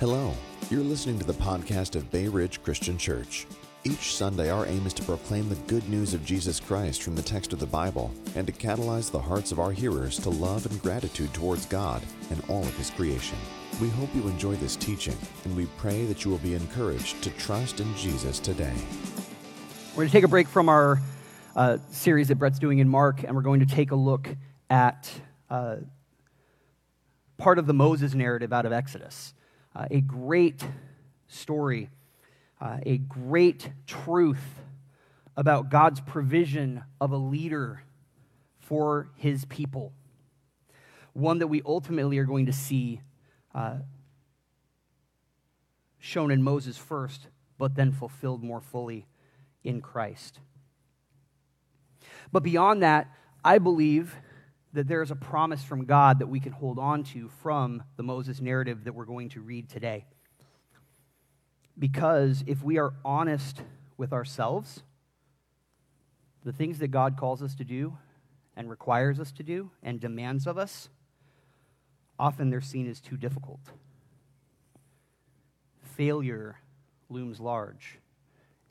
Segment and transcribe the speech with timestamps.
[0.00, 0.32] Hello,
[0.70, 3.46] you're listening to the podcast of Bay Ridge Christian Church.
[3.84, 7.20] Each Sunday, our aim is to proclaim the good news of Jesus Christ from the
[7.20, 10.80] text of the Bible and to catalyze the hearts of our hearers to love and
[10.80, 12.00] gratitude towards God
[12.30, 13.36] and all of His creation.
[13.78, 17.30] We hope you enjoy this teaching, and we pray that you will be encouraged to
[17.32, 18.72] trust in Jesus today.
[19.90, 20.98] We're going to take a break from our
[21.54, 24.34] uh, series that Brett's doing in Mark, and we're going to take a look
[24.70, 25.12] at
[25.50, 25.76] uh,
[27.36, 29.34] part of the Moses narrative out of Exodus.
[29.74, 30.64] Uh, a great
[31.28, 31.90] story,
[32.60, 34.60] uh, a great truth
[35.36, 37.82] about God's provision of a leader
[38.58, 39.92] for his people.
[41.12, 43.00] One that we ultimately are going to see
[43.54, 43.78] uh,
[45.98, 49.06] shown in Moses first, but then fulfilled more fully
[49.62, 50.40] in Christ.
[52.32, 53.08] But beyond that,
[53.44, 54.16] I believe
[54.72, 58.02] that there is a promise from God that we can hold on to from the
[58.02, 60.06] Moses narrative that we're going to read today.
[61.78, 63.62] Because if we are honest
[63.96, 64.82] with ourselves,
[66.44, 67.96] the things that God calls us to do
[68.56, 70.88] and requires us to do and demands of us,
[72.18, 73.60] often they're seen as too difficult.
[75.82, 76.60] Failure
[77.08, 77.98] looms large,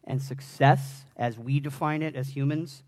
[0.06, 2.84] and success, as we define it as humans,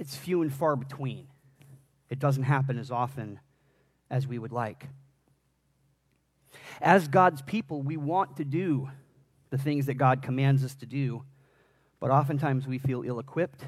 [0.00, 1.26] it's few and far between.
[2.08, 3.38] It doesn't happen as often
[4.10, 4.88] as we would like.
[6.80, 8.88] As God's people, we want to do
[9.50, 11.22] the things that God commands us to do,
[12.00, 13.62] but oftentimes we feel ill equipped,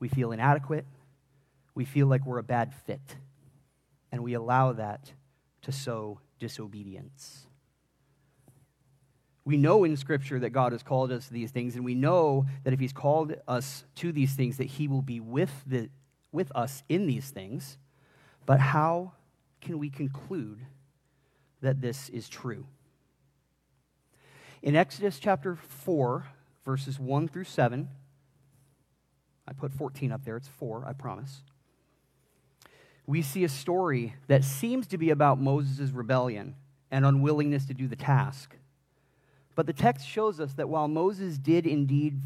[0.00, 0.86] we feel inadequate,
[1.76, 3.16] we feel like we're a bad fit,
[4.10, 5.12] and we allow that
[5.62, 7.46] to sow disobedience.
[9.44, 12.46] We know in Scripture that God has called us to these things, and we know
[12.64, 15.90] that if He's called us to these things, that He will be with, the,
[16.32, 17.76] with us in these things.
[18.46, 19.12] But how
[19.60, 20.60] can we conclude
[21.60, 22.66] that this is true?
[24.62, 26.26] In Exodus chapter 4,
[26.64, 27.88] verses 1 through 7,
[29.46, 31.42] I put 14 up there, it's 4, I promise.
[33.06, 36.54] We see a story that seems to be about Moses' rebellion
[36.90, 38.56] and unwillingness to do the task.
[39.54, 42.20] But the text shows us that while Moses did indeed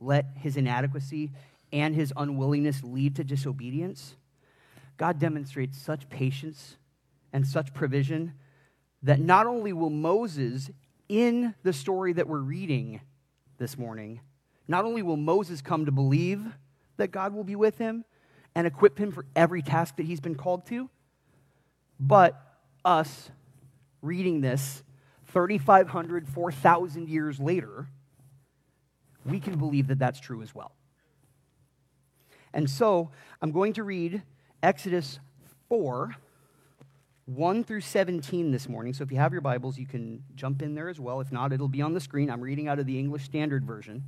[0.00, 1.30] let his inadequacy
[1.72, 4.16] and his unwillingness lead to disobedience,
[4.96, 6.76] God demonstrates such patience
[7.32, 8.34] and such provision
[9.02, 10.70] that not only will Moses,
[11.08, 13.00] in the story that we're reading
[13.58, 14.20] this morning,
[14.68, 16.44] not only will Moses come to believe
[16.96, 18.04] that God will be with him
[18.54, 20.88] and equip him for every task that he's been called to,
[21.98, 22.40] but
[22.84, 23.30] us
[24.02, 24.82] reading this
[25.32, 27.86] 3,500, 4,000 years later,
[29.24, 30.72] we can believe that that's true as well.
[32.52, 33.10] And so
[33.40, 34.22] I'm going to read
[34.62, 35.20] Exodus
[35.68, 36.16] 4,
[37.26, 38.92] 1 through 17 this morning.
[38.92, 41.20] So if you have your Bibles, you can jump in there as well.
[41.20, 42.30] If not, it'll be on the screen.
[42.30, 44.04] I'm reading out of the English Standard Version.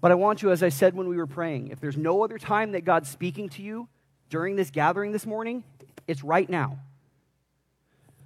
[0.00, 2.38] But I want you, as I said when we were praying, if there's no other
[2.38, 3.88] time that God's speaking to you
[4.30, 5.64] during this gathering this morning,
[6.06, 6.78] it's right now.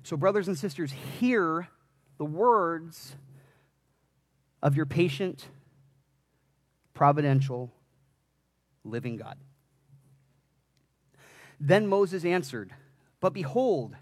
[0.03, 1.69] So, brothers and sisters, hear
[2.19, 3.17] the words
[4.63, 5.47] of your patient,
[6.95, 7.73] providential,
[8.85, 9.37] living God.
[11.61, 12.73] Then Moses answered,
[13.21, 13.97] But behold,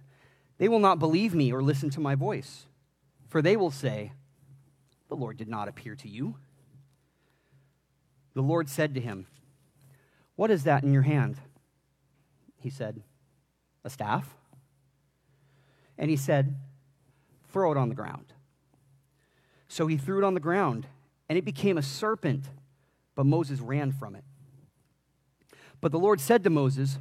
[0.59, 2.67] they will not believe me or listen to my voice,
[3.29, 4.13] for they will say,
[5.09, 6.37] The Lord did not appear to you.
[8.35, 9.27] The Lord said to him,
[10.37, 11.39] What is that in your hand?
[12.59, 13.03] He said,
[13.85, 14.35] A staff.
[15.97, 16.57] And he said,
[17.55, 18.33] Throw it on the ground.
[19.69, 20.89] So he threw it on the ground,
[21.29, 22.47] and it became a serpent,
[23.15, 24.25] but Moses ran from it.
[25.81, 26.99] But the Lord said to Moses,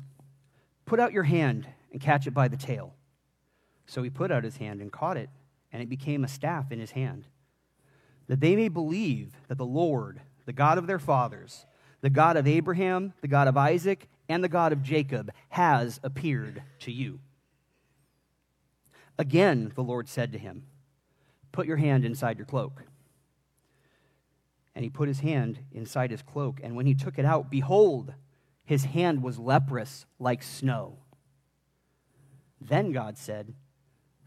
[0.86, 2.94] Put out your hand and catch it by the tail.
[3.88, 5.32] So he put out his hand and caught it,
[5.72, 7.26] and it became a staff in his hand,
[8.28, 11.66] that they may believe that the Lord, the God of their fathers,
[12.02, 16.62] the God of Abraham, the God of Isaac, and the God of Jacob, has appeared
[16.82, 17.22] to you.
[19.18, 20.64] Again, the Lord said to him,
[21.52, 22.84] Put your hand inside your cloak.
[24.76, 28.14] And he put his hand inside his cloak, and when he took it out, behold,
[28.66, 30.98] his hand was leprous like snow.
[32.60, 33.54] Then God said,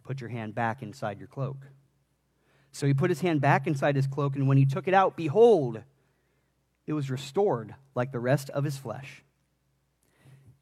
[0.04, 1.66] Put your hand back inside your cloak.
[2.70, 5.16] So he put his hand back inside his cloak, and when he took it out,
[5.16, 5.82] behold,
[6.86, 9.24] it was restored like the rest of his flesh.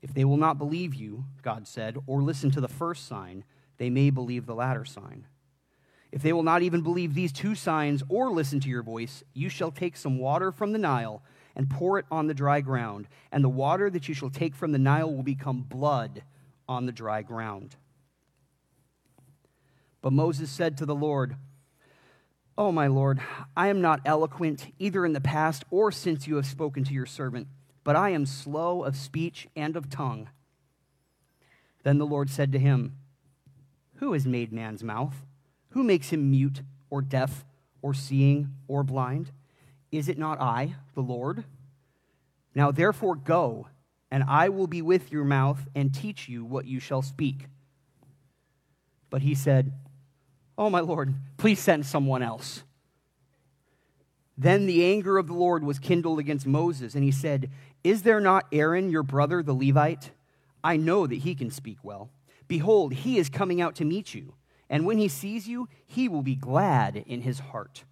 [0.00, 3.44] If they will not believe you, God said, or listen to the first sign,
[3.84, 5.26] they may believe the latter sign.
[6.10, 9.50] If they will not even believe these two signs or listen to your voice, you
[9.50, 11.22] shall take some water from the Nile
[11.54, 14.72] and pour it on the dry ground, and the water that you shall take from
[14.72, 16.22] the Nile will become blood
[16.66, 17.76] on the dry ground.
[20.00, 21.36] But Moses said to the Lord,
[22.56, 23.20] Oh, my Lord,
[23.54, 27.04] I am not eloquent either in the past or since you have spoken to your
[27.04, 27.48] servant,
[27.84, 30.30] but I am slow of speech and of tongue.
[31.82, 32.96] Then the Lord said to him,
[34.04, 35.14] Who has made man's mouth?
[35.70, 36.60] Who makes him mute
[36.90, 37.46] or deaf
[37.80, 39.30] or seeing or blind?
[39.90, 41.44] Is it not I, the Lord?
[42.54, 43.68] Now therefore go,
[44.10, 47.46] and I will be with your mouth and teach you what you shall speak.
[49.08, 49.72] But he said,
[50.58, 52.62] Oh, my Lord, please send someone else.
[54.36, 57.48] Then the anger of the Lord was kindled against Moses, and he said,
[57.82, 60.10] Is there not Aaron, your brother, the Levite?
[60.62, 62.10] I know that he can speak well.
[62.48, 64.34] Behold, he is coming out to meet you,
[64.68, 67.84] and when he sees you, he will be glad in his heart.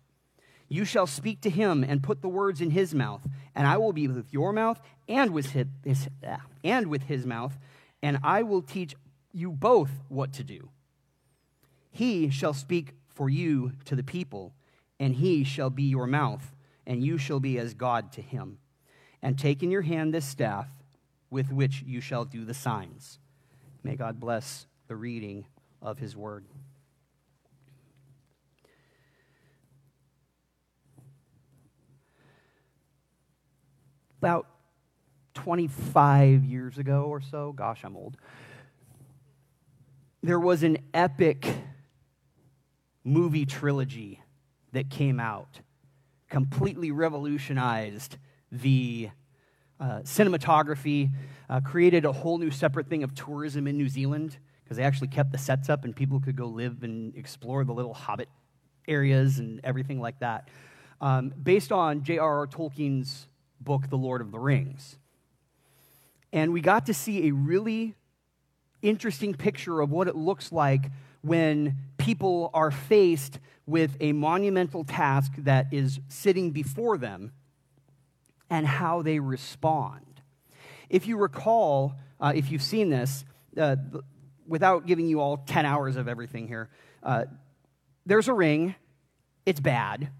[0.68, 3.92] You shall speak to him and put the words in his mouth, and I will
[3.92, 7.58] be with your mouth and with his, his ah, and with his mouth,
[8.02, 8.94] and I will teach
[9.32, 10.70] you both what to do.
[11.90, 14.54] He shall speak for you to the people,
[14.98, 16.54] and he shall be your mouth,
[16.86, 18.58] and you shall be as God to him.
[19.20, 20.68] And take in your hand this staff
[21.30, 23.18] with which you shall do the signs.
[23.84, 25.44] May God bless the reading
[25.80, 26.44] of his word.
[34.20, 34.46] About
[35.34, 38.16] 25 years ago or so, gosh, I'm old,
[40.22, 41.52] there was an epic
[43.02, 44.22] movie trilogy
[44.72, 45.60] that came out,
[46.30, 48.16] completely revolutionized
[48.52, 49.10] the
[49.82, 51.10] uh, cinematography,
[51.50, 55.08] uh, created a whole new separate thing of tourism in New Zealand because they actually
[55.08, 58.28] kept the sets up and people could go live and explore the little hobbit
[58.86, 60.48] areas and everything like that.
[61.00, 62.46] Um, based on J.R.R.
[62.46, 63.26] Tolkien's
[63.60, 64.98] book, The Lord of the Rings.
[66.32, 67.96] And we got to see a really
[68.82, 70.90] interesting picture of what it looks like
[71.22, 77.32] when people are faced with a monumental task that is sitting before them
[78.52, 80.20] and how they respond.
[80.90, 83.24] If you recall, uh, if you've seen this,
[83.56, 83.76] uh,
[84.46, 86.68] without giving you all 10 hours of everything here,
[87.02, 87.24] uh,
[88.04, 88.74] there's a ring,
[89.46, 90.10] it's bad.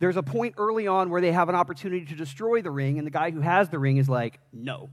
[0.00, 3.06] There's a point early on where they have an opportunity to destroy the ring, and
[3.06, 4.90] the guy who has the ring is like, no.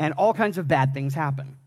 [0.00, 1.58] And all kinds of bad things happen.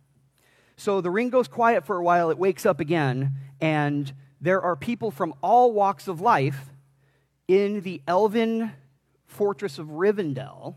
[0.75, 3.31] So the ring goes quiet for a while, it wakes up again,
[3.61, 4.11] and
[4.41, 6.69] there are people from all walks of life
[7.47, 8.73] in the elven
[9.33, 10.75] fortress of Rivendell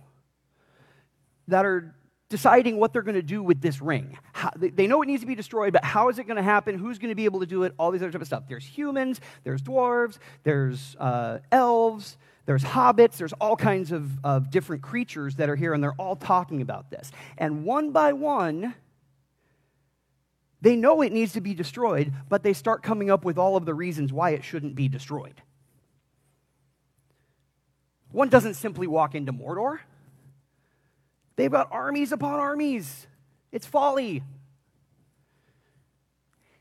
[1.49, 1.95] that are
[2.29, 4.19] deciding what they're going to do with this ring.
[4.33, 6.77] How, they know it needs to be destroyed, but how is it going to happen?
[6.79, 7.73] Who's going to be able to do it?
[7.79, 8.45] All these other type of stuff.
[8.49, 12.17] There's humans, there's dwarves, there's uh, elves,
[12.47, 16.17] there's hobbits, there's all kinds of, of different creatures that are here, and they're all
[16.17, 17.13] talking about this.
[17.39, 18.75] And one by one,
[20.61, 23.67] they know it needs to be destroyed, but they start coming up with all of
[23.67, 25.43] the reasons why it shouldn't be destroyed.
[28.13, 29.81] One doesn't simply walk into Mordor.
[31.37, 33.07] They've got armies upon armies.
[33.53, 34.23] It's folly.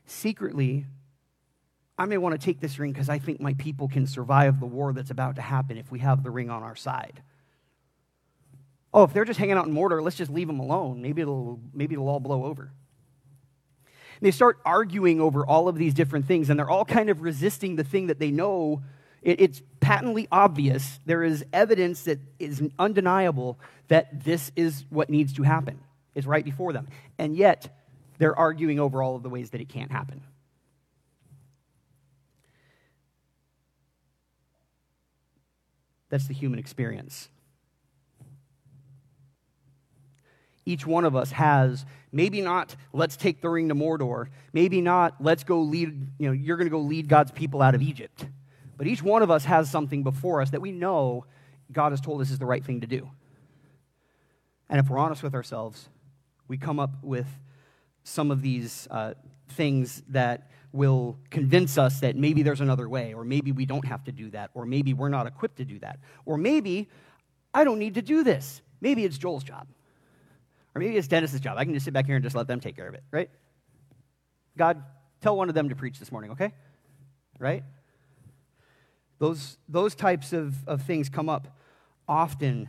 [0.04, 0.86] Secretly,
[1.98, 4.66] I may want to take this ring because I think my people can survive the
[4.66, 7.22] war that's about to happen if we have the ring on our side.
[8.92, 11.02] Oh, if they're just hanging out in Mordor, let's just leave them alone.
[11.02, 12.70] Maybe it'll, maybe it'll all blow over.
[13.82, 17.20] And they start arguing over all of these different things, and they're all kind of
[17.20, 18.82] resisting the thing that they know.
[19.22, 21.00] It, it's patently obvious.
[21.06, 23.58] There is evidence that is undeniable
[23.88, 25.80] that this is what needs to happen,
[26.14, 26.88] is right before them.
[27.18, 27.76] And yet,
[28.18, 30.22] they're arguing over all of the ways that it can't happen.
[36.08, 37.28] That's the human experience.
[40.66, 45.14] each one of us has maybe not let's take the ring to mordor maybe not
[45.20, 48.26] let's go lead you know you're going to go lead god's people out of egypt
[48.76, 51.24] but each one of us has something before us that we know
[51.72, 53.08] god has told us is the right thing to do
[54.68, 55.88] and if we're honest with ourselves
[56.48, 57.26] we come up with
[58.04, 59.14] some of these uh,
[59.50, 64.04] things that will convince us that maybe there's another way or maybe we don't have
[64.04, 66.88] to do that or maybe we're not equipped to do that or maybe
[67.54, 69.66] i don't need to do this maybe it's joel's job
[70.76, 71.56] or maybe it's Dennis's job.
[71.56, 73.30] I can just sit back here and just let them take care of it, right?
[74.58, 74.82] God,
[75.22, 76.52] tell one of them to preach this morning, okay?
[77.38, 77.64] Right?
[79.18, 81.56] Those, those types of, of things come up
[82.08, 82.68] often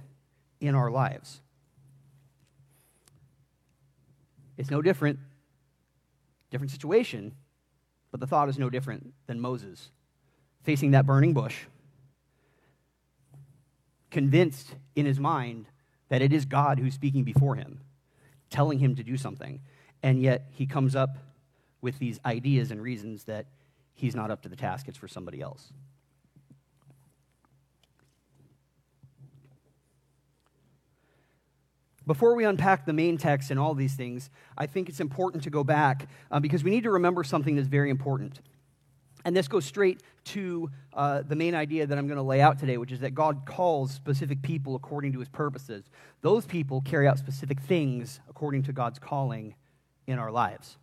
[0.59, 1.41] in our lives.
[4.57, 5.19] It's no different,
[6.49, 7.33] different situation,
[8.11, 9.91] but the thought is no different than Moses
[10.63, 11.65] facing that burning bush,
[14.11, 15.65] convinced in his mind
[16.09, 17.79] that it is God who's speaking before him
[18.49, 19.61] telling him to do something.
[20.03, 21.17] And yet he comes up
[21.81, 23.47] with these ideas and reasons that
[23.93, 25.71] he's not up to the task, it's for somebody else.
[32.07, 35.49] Before we unpack the main text and all these things, I think it's important to
[35.49, 38.39] go back uh, because we need to remember something that's very important.
[39.25, 42.59] And this goes straight to uh, the main idea that I'm going to lay out
[42.59, 45.83] today, which is that God calls specific people according to his purposes.
[46.21, 49.55] Those people carry out specific things according to God's calling
[50.07, 50.77] in our lives.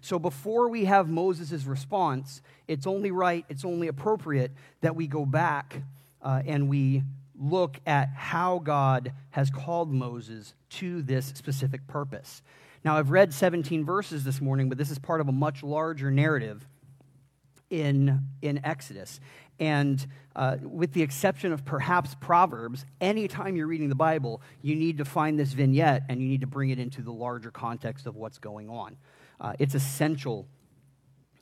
[0.00, 5.24] So before we have Moses' response, it's only right, it's only appropriate that we go
[5.24, 5.82] back
[6.22, 7.04] uh, and we
[7.38, 12.42] look at how God has called Moses to this specific purpose.
[12.84, 16.10] Now, I've read 17 verses this morning, but this is part of a much larger
[16.10, 16.66] narrative
[17.70, 19.20] in, in Exodus.
[19.58, 24.98] And uh, with the exception of perhaps Proverbs, anytime you're reading the Bible, you need
[24.98, 28.16] to find this vignette and you need to bring it into the larger context of
[28.16, 28.96] what's going on.
[29.40, 30.46] Uh, it's essential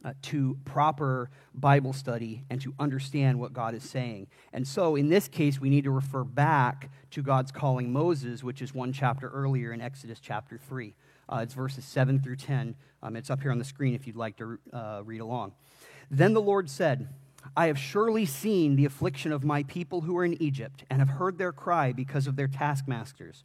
[0.04, 4.26] uh, to proper Bible study and to understand what God is saying.
[4.52, 8.60] And so, in this case, we need to refer back to God's calling Moses, which
[8.60, 10.94] is one chapter earlier in Exodus chapter 3.
[11.28, 12.74] Uh, it's verses 7 through 10.
[13.02, 15.52] Um, it's up here on the screen if you'd like to uh, read along.
[16.10, 17.08] Then the Lord said,
[17.56, 21.08] I have surely seen the affliction of my people who are in Egypt, and have
[21.08, 23.44] heard their cry because of their taskmasters.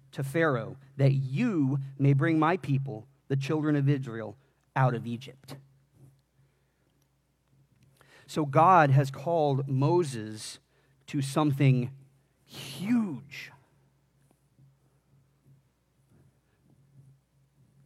[0.13, 4.37] to Pharaoh, that you may bring my people, the children of Israel,
[4.75, 5.55] out of Egypt.
[8.27, 10.59] So God has called Moses
[11.07, 11.91] to something
[12.45, 13.51] huge.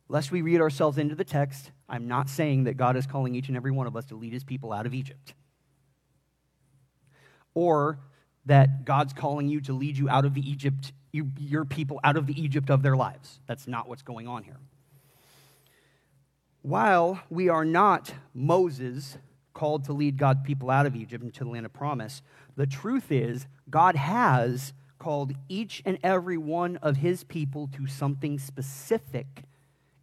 [0.08, 3.48] Lest we read ourselves into the text, I'm not saying that God is calling each
[3.48, 5.34] and every one of us to lead his people out of Egypt.
[7.55, 8.00] Or
[8.46, 12.17] that God's calling you to lead you out of the Egypt you, your people out
[12.17, 13.39] of the Egypt of their lives.
[13.48, 14.60] That's not what's going on here.
[16.62, 19.17] While we are not Moses
[19.53, 22.22] called to lead God's people out of Egypt into the land of promise,
[22.55, 28.38] the truth is God has called each and every one of his people to something
[28.38, 29.43] specific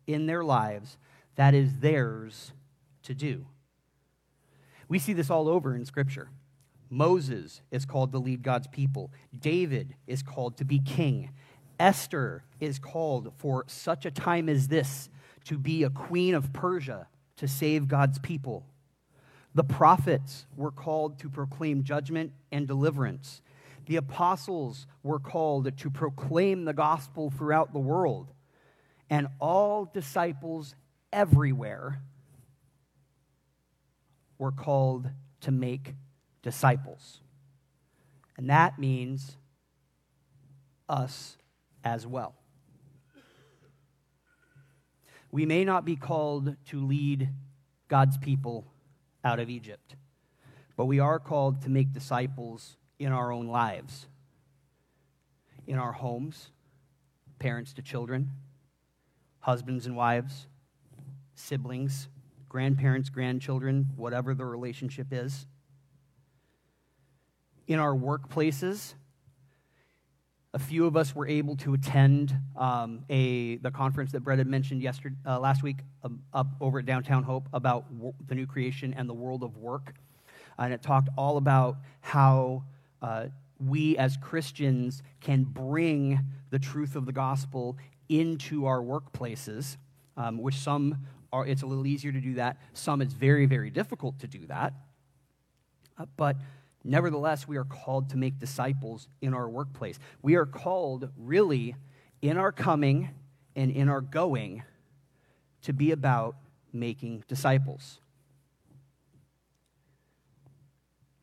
[0.07, 0.97] in their lives
[1.37, 2.52] that is theirs
[3.02, 3.47] to do.
[4.88, 6.28] We see this all over in Scripture.
[6.92, 9.11] Moses is called to lead God's people.
[9.40, 11.30] David is called to be king.
[11.80, 15.08] Esther is called for such a time as this
[15.44, 18.66] to be a queen of Persia to save God's people.
[19.54, 23.40] The prophets were called to proclaim judgment and deliverance.
[23.87, 28.28] The apostles were called to proclaim the gospel throughout the world.
[29.08, 30.75] And all disciples
[31.11, 32.02] everywhere
[34.37, 35.08] were called
[35.40, 35.94] to make
[36.42, 37.20] disciples.
[38.37, 39.37] And that means
[40.88, 41.37] us
[41.84, 42.34] as well.
[45.30, 47.30] We may not be called to lead
[47.88, 48.66] God's people
[49.25, 49.96] out of Egypt,
[50.76, 54.06] but we are called to make disciples in our own lives,
[55.66, 56.50] in our homes,
[57.38, 58.30] parents to children,
[59.40, 60.46] husbands and wives,
[61.34, 62.08] siblings,
[62.49, 65.46] grandparents, grandchildren, whatever the relationship is
[67.66, 68.95] in our workplaces.
[70.54, 74.47] A few of us were able to attend um, a, the conference that Brett had
[74.47, 78.47] mentioned yesterday, uh, last week um, up over at Downtown Hope about w- the new
[78.47, 79.95] creation and the world of work.
[80.59, 82.64] And it talked all about how
[83.00, 83.26] uh,
[83.59, 87.78] we as Christians can bring the truth of the gospel
[88.11, 89.78] into our workplaces,
[90.19, 90.99] um, which some
[91.33, 92.59] are, it's a little easier to do that.
[92.75, 94.75] Some it's very, very difficult to do that.
[95.99, 96.37] Uh, but
[96.85, 99.99] Nevertheless, we are called to make disciples in our workplace.
[100.21, 101.77] We are called, really,
[102.21, 103.11] in our coming
[103.55, 104.62] and in our going,
[105.62, 106.37] to be about
[106.73, 108.01] making disciples.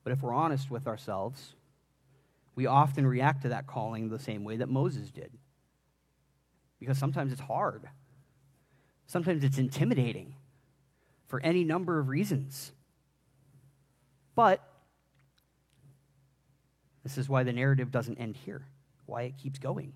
[0.04, 1.56] But if we're honest with ourselves,
[2.56, 5.32] we often react to that calling the same way that Moses did.
[6.80, 7.89] Because sometimes it's hard,
[9.08, 10.36] sometimes it's intimidating
[11.28, 12.72] for any number of reasons.
[14.36, 14.63] But
[17.10, 18.62] this is why the narrative doesn't end here,
[19.08, 19.94] why it keeps going.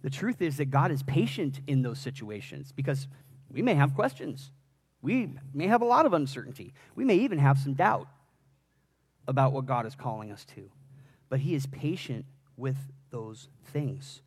[0.00, 3.08] The truth is that God is patient in those situations because
[3.50, 4.50] we may have questions.
[5.02, 6.72] We may have a lot of uncertainty.
[6.94, 8.08] We may even have some doubt
[9.26, 10.70] about what God is calling us to.
[11.28, 12.24] But He is patient
[12.56, 12.76] with
[13.10, 14.22] those things.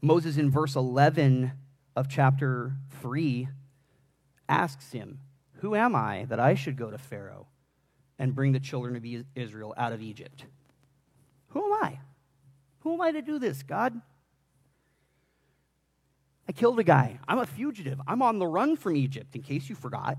[0.00, 1.50] Moses, in verse 11
[1.96, 3.48] of chapter 3,
[4.48, 5.18] asks him,
[5.54, 7.48] Who am I that I should go to Pharaoh
[8.18, 10.44] and bring the children of Israel out of Egypt?
[11.48, 12.00] Who am I?
[12.80, 14.00] Who am I to do this, God?
[16.48, 17.18] I killed a guy.
[17.28, 18.00] I'm a fugitive.
[18.06, 20.16] I'm on the run from Egypt, in case you forgot.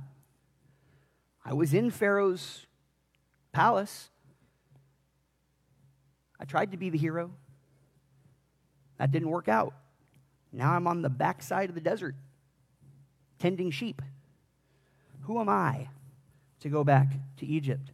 [1.44, 2.68] I was in Pharaoh's
[3.52, 4.10] palace.
[6.40, 7.32] I tried to be the hero.
[8.98, 9.74] That didn't work out.
[10.52, 12.16] Now I'm on the backside of the desert,
[13.40, 14.02] tending sheep.
[15.22, 15.90] Who am I
[16.62, 17.92] to go back to Egypt?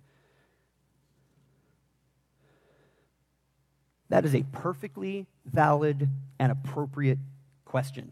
[4.09, 7.19] That is a perfectly valid and appropriate
[7.65, 8.11] question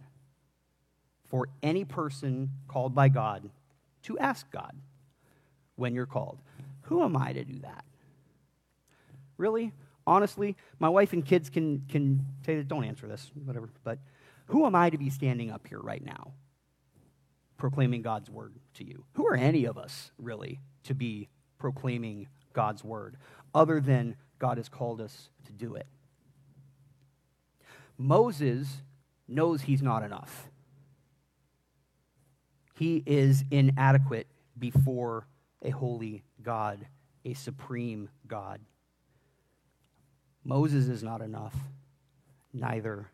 [1.27, 3.49] for any person called by God
[4.03, 4.75] to ask God
[5.75, 6.39] when you're called.
[6.83, 7.85] Who am I to do that?
[9.37, 9.71] Really?
[10.05, 13.69] Honestly, my wife and kids can, can say don't answer this, whatever.
[13.83, 13.99] But
[14.47, 16.33] who am I to be standing up here right now
[17.63, 19.05] proclaiming God's word to you?
[19.13, 23.15] Who are any of us, really, to be proclaiming God's word,
[23.55, 25.87] other than God has called us to do it?
[27.97, 28.81] Moses
[29.29, 30.49] knows he's not enough.
[32.77, 34.27] He is inadequate
[34.59, 35.25] before
[35.61, 36.85] a holy God,
[37.23, 38.59] a supreme God.
[40.43, 41.55] Moses is not enough,
[42.51, 43.07] neither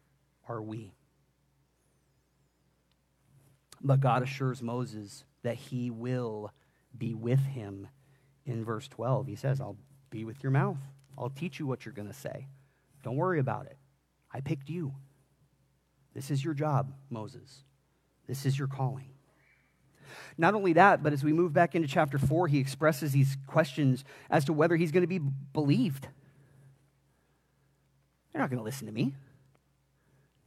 [0.48, 0.96] are we.
[3.82, 6.52] But God assures Moses that he will
[6.98, 7.88] be with him
[8.46, 9.28] in verse 12.
[9.28, 9.78] He says, I'll
[10.10, 10.78] be with your mouth.
[11.18, 12.48] I'll teach you what you're going to say.
[13.04, 13.78] Don't worry about it.
[14.34, 14.94] I picked you.
[16.14, 17.64] This is your job, Moses.
[18.28, 19.10] This is your calling.
[20.38, 24.04] Not only that, but as we move back into chapter 4, he expresses these questions
[24.30, 26.08] as to whether he's going to be believed.
[28.32, 29.13] They're not going to listen to me.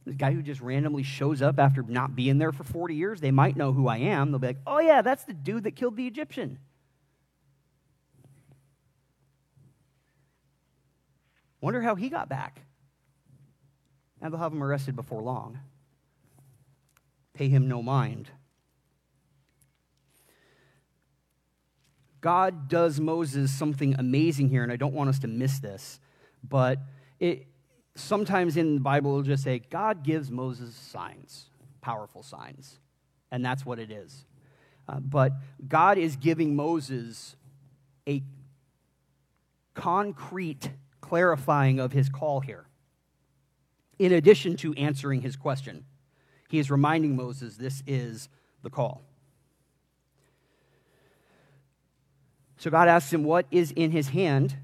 [0.05, 3.31] This guy who just randomly shows up after not being there for 40 years, they
[3.31, 4.31] might know who I am.
[4.31, 6.59] They'll be like, oh, yeah, that's the dude that killed the Egyptian.
[11.61, 12.61] Wonder how he got back.
[14.21, 15.59] And they'll have him arrested before long.
[17.33, 18.29] Pay him no mind.
[22.19, 25.99] God does Moses something amazing here, and I don't want us to miss this,
[26.41, 26.79] but
[27.19, 27.47] it,
[27.95, 31.49] sometimes in the Bible it'll just say, God gives Moses signs,
[31.81, 32.79] powerful signs,
[33.31, 34.25] and that's what it is.
[34.87, 35.33] Uh, but
[35.67, 37.35] God is giving Moses
[38.07, 38.21] a
[39.73, 42.65] concrete clarifying of his call here,
[43.99, 45.85] in addition to answering his question.
[46.49, 48.29] He is reminding Moses this is
[48.61, 49.03] the call.
[52.57, 54.55] So God asks him, What is in his hand?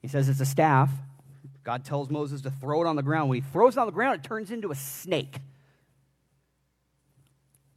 [0.00, 0.90] He says, It's a staff.
[1.64, 3.28] God tells Moses to throw it on the ground.
[3.28, 5.38] When he throws it on the ground, it turns into a snake.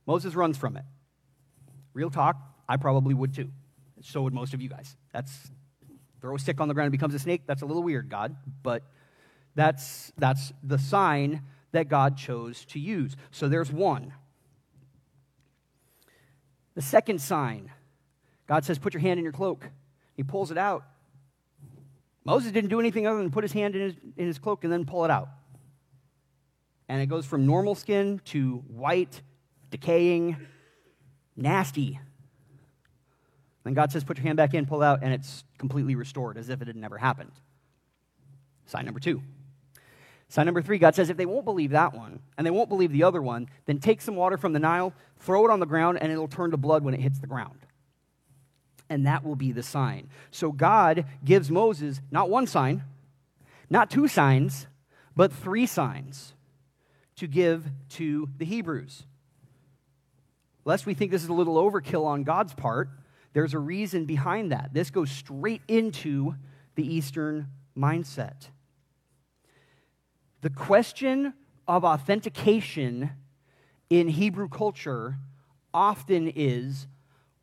[0.05, 0.83] Moses runs from it.
[1.93, 3.49] Real talk, I probably would too.
[4.01, 4.95] So would most of you guys.
[5.13, 5.51] That's
[6.21, 7.43] throw a stick on the ground and becomes a snake.
[7.45, 8.83] That's a little weird, God, but
[9.55, 11.41] that's that's the sign
[11.71, 13.15] that God chose to use.
[13.31, 14.13] So there's one.
[16.75, 17.71] The second sign
[18.51, 19.69] God says, Put your hand in your cloak.
[20.13, 20.83] He pulls it out.
[22.23, 24.71] Moses didn't do anything other than put his hand in his, in his cloak and
[24.71, 25.29] then pull it out.
[26.87, 29.21] And it goes from normal skin to white,
[29.69, 30.37] decaying,
[31.35, 31.99] nasty.
[33.63, 36.49] Then God says, Put your hand back in, pull out, and it's completely restored as
[36.49, 37.31] if it had never happened.
[38.65, 39.21] Sign number two.
[40.27, 42.93] Sign number three, God says, if they won't believe that one and they won't believe
[42.93, 45.97] the other one, then take some water from the Nile, throw it on the ground,
[46.01, 47.59] and it'll turn to blood when it hits the ground
[48.91, 50.09] and that will be the sign.
[50.31, 52.83] So God gives Moses not one sign,
[53.69, 54.67] not two signs,
[55.15, 56.33] but three signs
[57.15, 59.03] to give to the Hebrews.
[60.65, 62.89] Lest we think this is a little overkill on God's part,
[63.31, 64.71] there's a reason behind that.
[64.73, 66.35] This goes straight into
[66.75, 68.49] the Eastern mindset.
[70.41, 71.33] The question
[71.65, 73.11] of authentication
[73.89, 75.15] in Hebrew culture
[75.73, 76.87] often is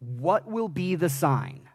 [0.00, 1.68] what will be the sign?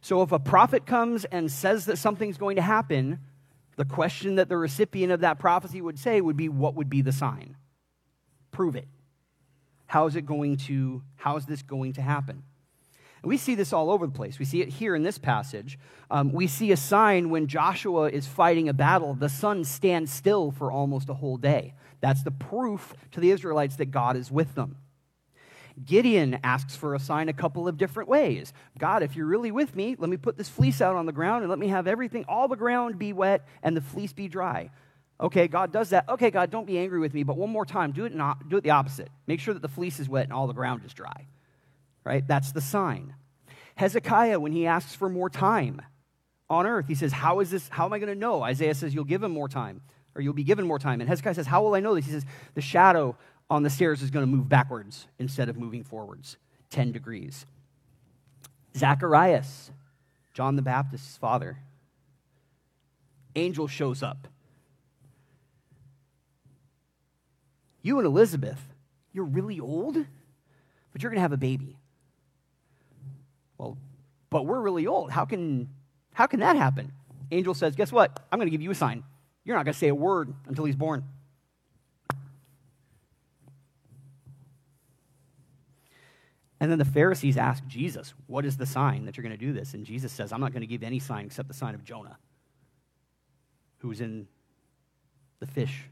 [0.00, 3.18] So, if a prophet comes and says that something's going to happen,
[3.76, 7.02] the question that the recipient of that prophecy would say would be, What would be
[7.02, 7.56] the sign?
[8.50, 8.88] Prove it.
[9.86, 12.42] How is it going to, how is this going to happen?
[13.22, 14.38] And we see this all over the place.
[14.38, 15.78] We see it here in this passage.
[16.10, 20.50] Um, we see a sign when Joshua is fighting a battle, the sun stands still
[20.52, 21.74] for almost a whole day.
[22.00, 24.76] That's the proof to the Israelites that God is with them.
[25.84, 28.52] Gideon asks for a sign a couple of different ways.
[28.78, 31.42] God, if you're really with me, let me put this fleece out on the ground
[31.42, 34.70] and let me have everything, all the ground be wet and the fleece be dry.
[35.20, 36.08] Okay, God does that.
[36.08, 38.56] Okay, God, don't be angry with me, but one more time, do it not do
[38.56, 39.08] it the opposite.
[39.26, 41.26] Make sure that the fleece is wet and all the ground is dry.
[42.04, 42.26] Right?
[42.26, 43.14] That's the sign.
[43.74, 45.82] Hezekiah, when he asks for more time
[46.48, 47.68] on earth, he says, How is this?
[47.68, 48.42] How am I going to know?
[48.42, 49.82] Isaiah says, You'll give him more time,
[50.14, 51.00] or you'll be given more time.
[51.00, 52.06] And Hezekiah says, How will I know this?
[52.06, 53.16] He says, The shadow
[53.50, 56.36] on the stairs is going to move backwards instead of moving forwards
[56.70, 57.46] 10 degrees.
[58.76, 59.70] Zacharias,
[60.34, 61.58] John the Baptist's father,
[63.34, 64.28] angel shows up.
[67.82, 68.60] You and Elizabeth,
[69.12, 69.94] you're really old,
[70.92, 71.78] but you're going to have a baby.
[73.56, 73.78] Well,
[74.30, 75.10] but we're really old.
[75.10, 75.70] How can,
[76.12, 76.92] how can that happen?
[77.30, 78.26] Angel says, Guess what?
[78.30, 79.04] I'm going to give you a sign.
[79.44, 81.04] You're not going to say a word until he's born.
[86.60, 89.52] And then the Pharisees ask Jesus, What is the sign that you're going to do
[89.52, 89.74] this?
[89.74, 92.18] And Jesus says, I'm not going to give any sign except the sign of Jonah,
[93.78, 94.26] who was in
[95.40, 95.84] the fish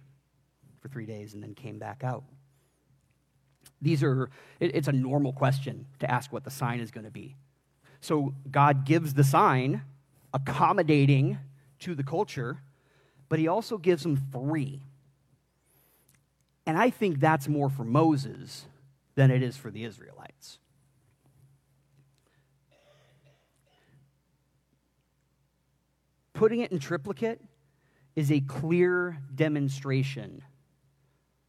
[0.81, 2.25] for three days and then came back out.
[3.81, 7.37] These are, it's a normal question to ask what the sign is going to be.
[8.01, 9.83] So God gives the sign,
[10.33, 11.39] accommodating
[11.81, 12.59] to the culture,
[13.29, 14.83] but he also gives them three.
[16.67, 18.67] And I think that's more for Moses
[19.17, 20.59] than it is for the Israelites.
[26.33, 27.41] Putting it in triplicate
[28.15, 30.43] is a clear demonstration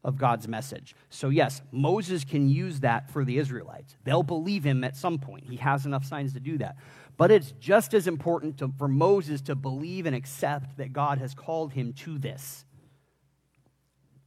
[0.02, 0.94] of God's message.
[1.10, 3.96] So, yes, Moses can use that for the Israelites.
[4.04, 5.44] They'll believe him at some point.
[5.44, 6.76] He has enough signs to do that.
[7.18, 11.34] But it's just as important to, for Moses to believe and accept that God has
[11.34, 12.64] called him to this.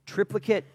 [0.06, 0.66] Triplicate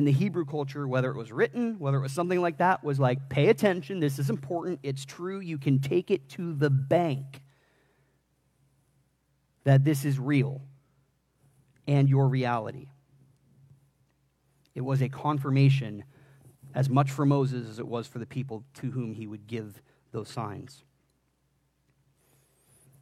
[0.00, 2.98] in the Hebrew culture, whether it was written, whether it was something like that, was
[2.98, 7.42] like, pay attention, this is important, it's true, you can take it to the bank
[9.64, 10.62] that this is real
[11.86, 12.88] and your reality.
[14.74, 16.04] It was a confirmation
[16.74, 19.82] as much for Moses as it was for the people to whom he would give
[20.12, 20.82] those signs.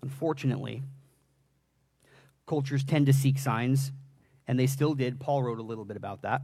[0.03, 0.83] Unfortunately,
[2.45, 3.93] cultures tend to seek signs,
[4.49, 5.21] and they still did.
[5.21, 6.43] Paul wrote a little bit about that.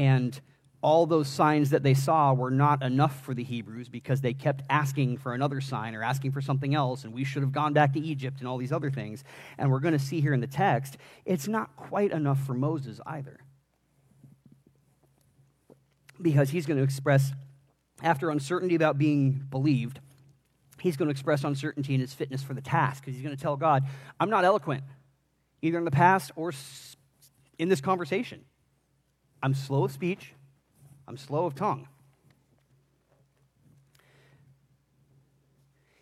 [0.00, 0.40] And
[0.80, 4.62] all those signs that they saw were not enough for the Hebrews because they kept
[4.70, 7.92] asking for another sign or asking for something else, and we should have gone back
[7.92, 9.22] to Egypt and all these other things.
[9.58, 12.98] And we're going to see here in the text, it's not quite enough for Moses
[13.04, 13.40] either.
[16.20, 17.32] Because he's going to express,
[18.02, 20.00] after uncertainty about being believed,
[20.80, 23.42] he's going to express uncertainty in his fitness for the task because he's going to
[23.42, 23.84] tell God,
[24.18, 24.82] I'm not eloquent,
[25.60, 26.54] either in the past or
[27.58, 28.46] in this conversation.
[29.42, 30.34] I'm slow of speech,
[31.08, 31.88] I'm slow of tongue.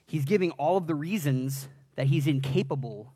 [0.07, 3.13] He's giving all of the reasons that he's incapable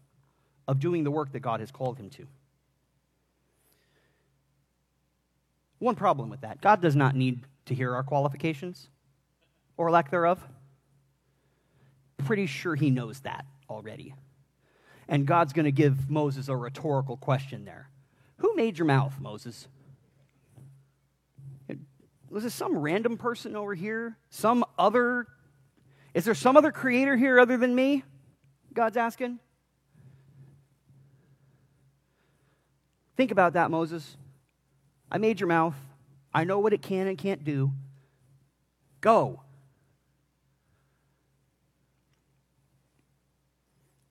[0.68, 2.26] of doing the work that God has called him to.
[5.78, 8.88] One problem with that God does not need to hear our qualifications
[9.76, 10.46] or lack thereof.
[12.18, 14.14] Pretty sure he knows that already.
[15.08, 17.88] And God's going to give Moses a rhetorical question there
[18.36, 19.66] Who made your mouth, Moses?
[22.32, 24.16] Was it some random person over here?
[24.30, 25.26] Some other?
[26.14, 28.04] Is there some other creator here other than me?
[28.72, 29.38] God's asking.
[33.18, 34.16] Think about that, Moses.
[35.10, 35.74] I made your mouth.
[36.32, 37.70] I know what it can and can't do.
[39.02, 39.42] Go.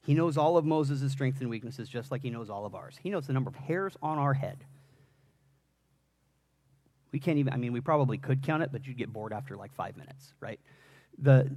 [0.06, 3.00] He knows all of Moses' strengths and weaknesses just like he knows all of ours.
[3.02, 4.64] He knows the number of hairs on our head.
[7.12, 9.58] We can't even, I mean, we probably could count it, but you'd get bored after
[9.58, 10.60] like five minutes, right?
[11.18, 11.50] The,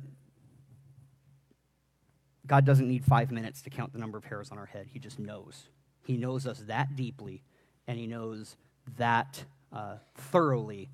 [2.46, 4.86] God doesn't need five minutes to count the number of hairs on our head.
[4.92, 5.68] He just knows.
[6.02, 7.42] He knows us that deeply,
[7.86, 8.56] and He knows
[8.96, 10.90] that uh, thoroughly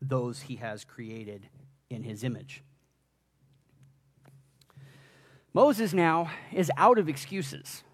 [0.00, 1.48] those He has created
[1.88, 2.62] in His image.
[5.54, 7.84] Moses now is out of excuses.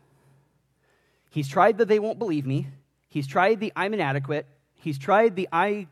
[1.30, 2.66] He's tried that they won't believe me.
[3.10, 4.46] He's tried the I'm inadequate.
[4.74, 5.88] He's tried the I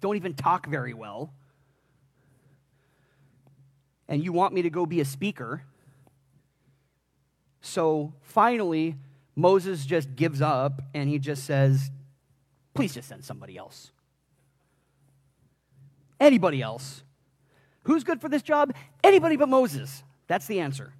[0.00, 1.32] don't even talk very well.
[4.08, 5.62] And you want me to go be a speaker.
[7.60, 8.96] So finally,
[9.36, 11.90] Moses just gives up and he just says,
[12.74, 13.90] Please just send somebody else.
[16.18, 17.02] Anybody else.
[17.82, 18.74] Who's good for this job?
[19.04, 20.02] Anybody but Moses.
[20.26, 20.94] That's the answer.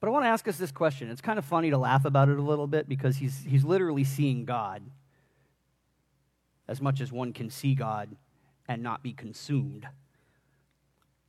[0.00, 1.10] But I want to ask us this question.
[1.10, 4.04] It's kind of funny to laugh about it a little bit because he's, he's literally
[4.04, 4.82] seeing God
[6.68, 8.14] as much as one can see God
[8.68, 9.86] and not be consumed.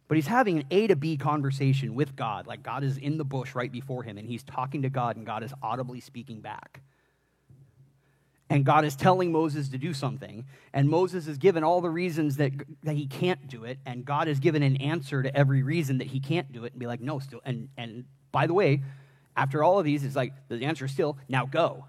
[0.08, 2.48] But he's having an A to B conversation with God.
[2.48, 5.26] Like God is in the bush right before him, and he's talking to God, and
[5.26, 6.82] God is audibly speaking back.
[8.50, 12.38] And God is telling Moses to do something, and Moses is given all the reasons
[12.38, 12.54] that,
[12.84, 16.08] that he can't do it, and God has given an answer to every reason that
[16.08, 17.42] he can't do it, and be like, no, still.
[17.44, 18.84] And, and by the way,
[19.36, 21.86] after all of these, it's like, the answer is still, now go.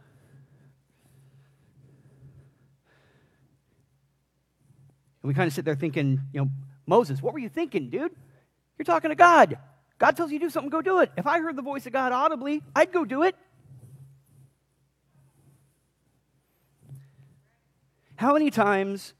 [5.22, 6.50] And we kind of sit there thinking, you know,
[6.86, 8.12] Moses, what were you thinking, dude?
[8.78, 9.58] You're talking to God.
[9.98, 11.10] God tells you to do something, go do it.
[11.16, 13.34] If I heard the voice of God audibly, I'd go do it.
[18.16, 19.14] How many times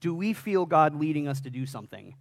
[0.00, 2.14] do we feel God leading us to do something?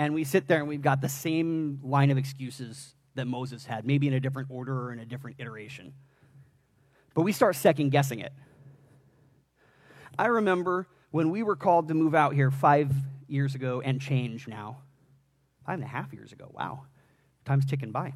[0.00, 3.84] And we sit there and we've got the same line of excuses that Moses had,
[3.84, 5.92] maybe in a different order or in a different iteration.
[7.12, 8.32] But we start second guessing it.
[10.18, 12.90] I remember when we were called to move out here five
[13.28, 14.78] years ago and change now,
[15.66, 16.84] five and a half years ago, wow,
[17.44, 18.14] time's ticking by.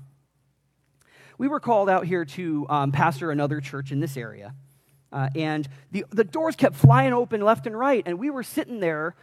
[1.37, 4.55] We were called out here to um, pastor another church in this area.
[5.13, 8.03] Uh, and the, the doors kept flying open left and right.
[8.07, 9.17] And we were sitting there,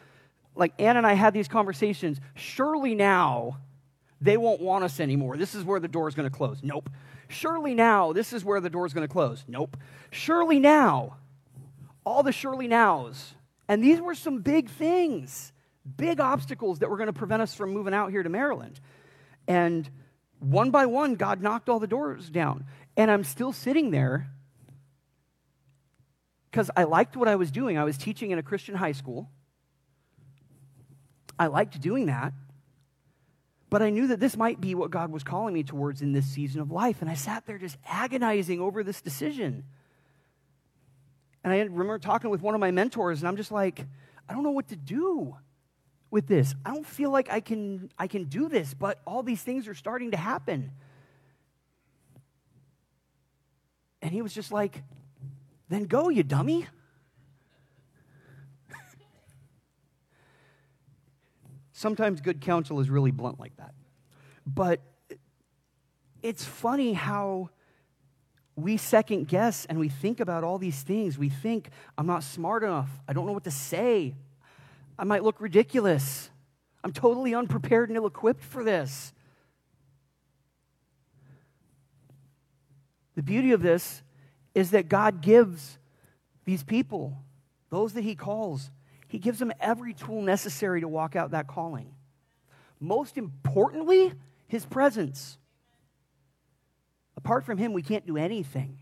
[0.56, 2.20] like Ann and I had these conversations.
[2.36, 3.58] Surely now
[4.20, 5.38] they won't want us anymore.
[5.38, 6.60] This is where the door is going to close.
[6.62, 6.90] Nope.
[7.28, 9.44] Surely now this is where the door is going to close.
[9.48, 9.78] Nope.
[10.12, 11.18] Surely now.
[12.04, 13.34] All the surely nows.
[13.68, 15.54] And these were some big things,
[15.98, 18.80] big obstacles that were going to prevent us from moving out here to Maryland.
[19.48, 19.90] And
[20.40, 22.66] one by one, God knocked all the doors down.
[22.98, 24.30] And I'm still sitting there
[26.50, 27.78] because I liked what I was doing.
[27.78, 29.30] I was teaching in a Christian high school.
[31.42, 32.34] I liked doing that.
[33.72, 36.28] But I knew that this might be what God was calling me towards in this
[36.28, 37.02] season of life.
[37.02, 39.64] And I sat there just agonizing over this decision.
[41.44, 43.84] And I remember talking with one of my mentors, and I'm just like,
[44.30, 45.36] I don't know what to do
[46.12, 46.54] with this.
[46.64, 49.74] I don't feel like I can, I can do this, but all these things are
[49.74, 50.70] starting to happen.
[54.04, 54.84] And he was just like,
[55.70, 56.68] then go, you dummy.
[61.82, 63.74] Sometimes good counsel is really blunt like that.
[64.46, 64.82] But
[66.22, 67.50] it's funny how
[68.56, 71.18] we second guess and we think about all these things.
[71.18, 72.92] We think, I'm not smart enough.
[73.08, 74.14] I don't know what to say.
[75.00, 76.30] I might look ridiculous.
[76.84, 79.12] I'm totally unprepared and ill equipped for this.
[83.16, 84.04] The beauty of this
[84.54, 85.80] is that God gives
[86.46, 87.18] these people,
[87.72, 88.70] those that He calls,
[89.12, 91.94] He gives them every tool necessary to walk out that calling.
[92.80, 94.14] Most importantly,
[94.48, 95.38] His presence.
[97.18, 98.80] Apart from Him, we can't do anything.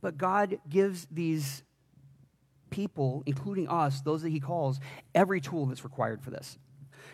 [0.00, 1.62] But God gives these
[2.70, 4.80] people, including us, those that He calls,
[5.14, 6.56] every tool that's required for this.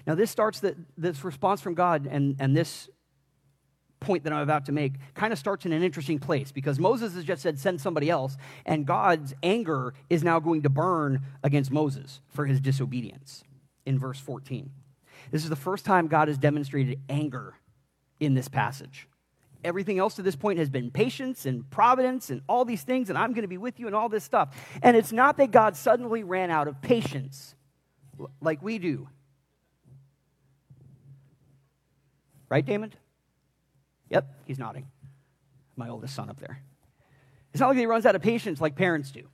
[0.06, 2.88] Now, this starts that this response from God and, and this
[4.06, 7.14] point that I'm about to make kind of starts in an interesting place because Moses
[7.14, 11.72] has just said, send somebody else, and God's anger is now going to burn against
[11.72, 13.42] Moses for his disobedience
[13.84, 14.70] in verse 14.
[15.32, 17.56] This is the first time God has demonstrated anger
[18.20, 19.08] in this passage.
[19.64, 23.18] Everything else to this point has been patience and providence and all these things, and
[23.18, 24.54] I'm going to be with you and all this stuff.
[24.82, 27.56] And it's not that God suddenly ran out of patience
[28.40, 29.08] like we do.
[32.48, 32.92] Right, Damon?
[34.10, 34.86] Yep, he's nodding.
[35.76, 36.62] My oldest son up there.
[37.52, 39.28] It's not like he runs out of patience like parents do.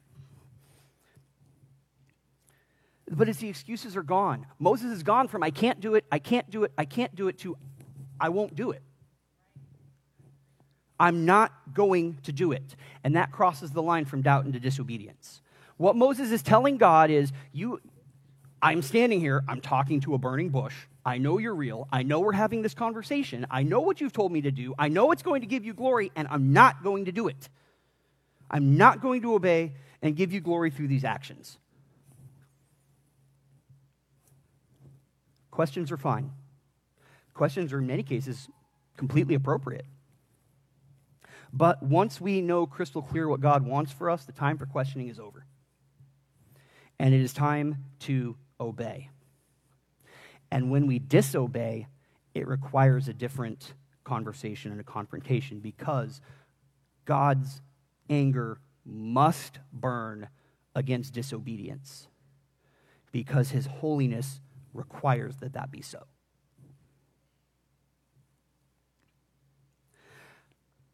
[3.10, 6.18] But as the excuses are gone, Moses is gone from I can't do it, I
[6.18, 7.56] can't do it, I can't do it to
[8.20, 8.82] I won't do it.
[10.98, 12.76] I'm not going to do it.
[13.02, 15.42] And that crosses the line from doubt into disobedience.
[15.76, 17.80] What Moses is telling God is, you,
[18.62, 20.74] I'm standing here, I'm talking to a burning bush.
[21.04, 21.88] I know you're real.
[21.90, 23.44] I know we're having this conversation.
[23.50, 24.72] I know what you've told me to do.
[24.78, 27.48] I know it's going to give you glory, and I'm not going to do it.
[28.48, 31.58] I'm not going to obey and give you glory through these actions.
[35.50, 36.30] Questions are fine.
[37.34, 38.48] Questions are, in many cases,
[38.96, 39.86] completely appropriate.
[41.52, 45.08] But once we know crystal clear what God wants for us, the time for questioning
[45.08, 45.44] is over.
[46.98, 49.10] And it is time to obey.
[50.50, 51.86] And when we disobey,
[52.34, 56.20] it requires a different conversation and a confrontation because
[57.04, 57.62] God's
[58.08, 60.28] anger must burn
[60.74, 62.08] against disobedience
[63.12, 64.40] because his holiness
[64.74, 66.04] requires that that be so.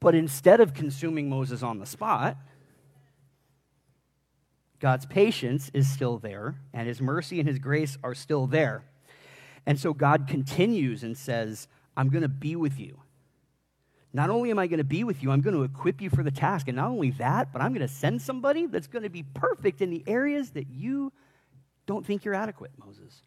[0.00, 2.37] But instead of consuming Moses on the spot,
[4.80, 8.84] God's patience is still there, and his mercy and his grace are still there.
[9.66, 13.00] And so God continues and says, I'm going to be with you.
[14.12, 16.22] Not only am I going to be with you, I'm going to equip you for
[16.22, 16.68] the task.
[16.68, 19.82] And not only that, but I'm going to send somebody that's going to be perfect
[19.82, 21.12] in the areas that you
[21.86, 23.22] don't think you're adequate, Moses.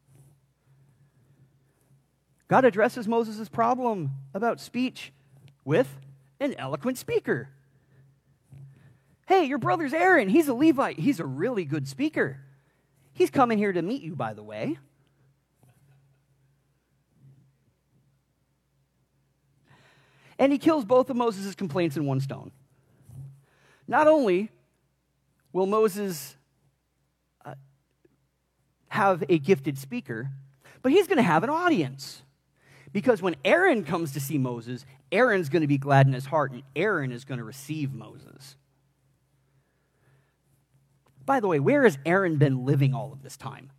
[2.47, 5.13] God addresses Moses' problem about speech
[5.63, 5.99] with
[6.39, 7.49] an eloquent speaker.
[9.31, 10.27] Hey, your brother's Aaron.
[10.27, 10.99] He's a Levite.
[10.99, 12.41] He's a really good speaker.
[13.13, 14.77] He's coming here to meet you, by the way.
[20.37, 22.51] And he kills both of Moses' complaints in one stone.
[23.87, 24.49] Not only
[25.53, 26.35] will Moses
[27.45, 27.53] uh,
[28.89, 30.29] have a gifted speaker,
[30.81, 32.21] but he's going to have an audience.
[32.91, 36.51] Because when Aaron comes to see Moses, Aaron's going to be glad in his heart,
[36.51, 38.57] and Aaron is going to receive Moses.
[41.25, 43.71] By the way, where has Aaron been living all of this time?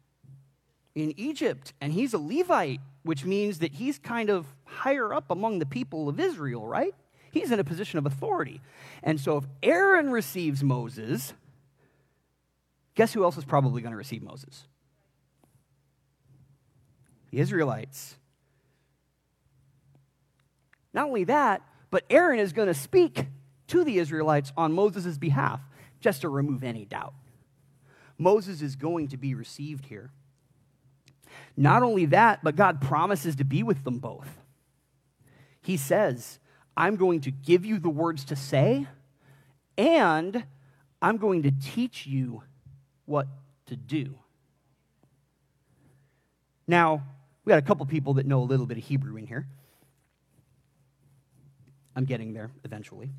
[0.94, 5.58] In Egypt, and he's a Levite, which means that he's kind of higher up among
[5.58, 6.94] the people of Israel, right?
[7.32, 8.60] He's in a position of authority.
[9.02, 11.32] And so if Aaron receives Moses,
[12.94, 14.66] guess who else is probably going to receive Moses?
[17.30, 18.16] The Israelites.
[20.92, 23.26] Not only that, but Aaron is going to speak
[23.68, 25.60] to the Israelites on Moses' behalf,
[26.00, 27.14] just to remove any doubt.
[28.22, 30.10] Moses is going to be received here.
[31.56, 34.38] Not only that, but God promises to be with them both.
[35.60, 36.38] He says,
[36.76, 38.86] I'm going to give you the words to say,
[39.76, 40.44] and
[41.00, 42.42] I'm going to teach you
[43.04, 43.26] what
[43.66, 44.14] to do.
[46.66, 47.02] Now,
[47.44, 49.46] we got a couple people that know a little bit of Hebrew in here.
[51.94, 53.10] I'm getting there eventually.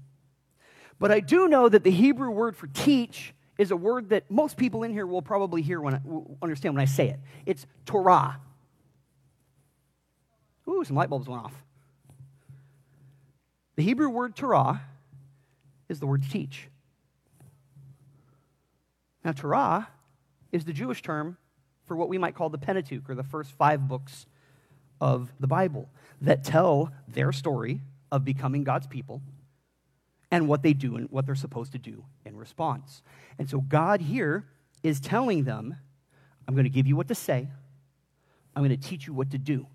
[1.00, 4.58] But I do know that the Hebrew word for teach is a word that most
[4.58, 6.02] people in here will probably hear when I,
[6.42, 7.20] understand when I say it.
[7.46, 8.40] It's Torah.
[10.68, 11.54] Ooh, some light bulbs went off.
[13.76, 14.82] The Hebrew word Torah
[15.90, 16.70] is the word to teach.
[19.24, 19.90] Now, Torah
[20.52, 21.38] is the Jewish term
[21.86, 24.26] for what we might call the Pentateuch, or the first five books
[25.02, 25.90] of the Bible
[26.22, 29.22] that tell their story of becoming God's people
[30.34, 33.04] and what they do and what they're supposed to do in response.
[33.38, 34.48] And so God here
[34.82, 35.76] is telling them,
[36.48, 37.48] I'm going to give you what to say,
[38.56, 39.68] I'm going to teach you what to do.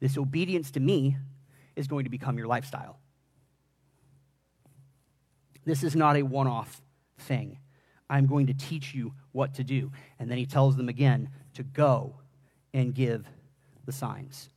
[0.00, 1.18] This obedience to me
[1.76, 2.98] is going to become your lifestyle.
[5.66, 6.80] This is not a one off
[7.18, 7.58] thing.
[8.08, 9.92] I'm going to teach you what to do.
[10.18, 12.14] And then he tells them again to go
[12.72, 13.26] and give
[13.84, 14.48] the signs.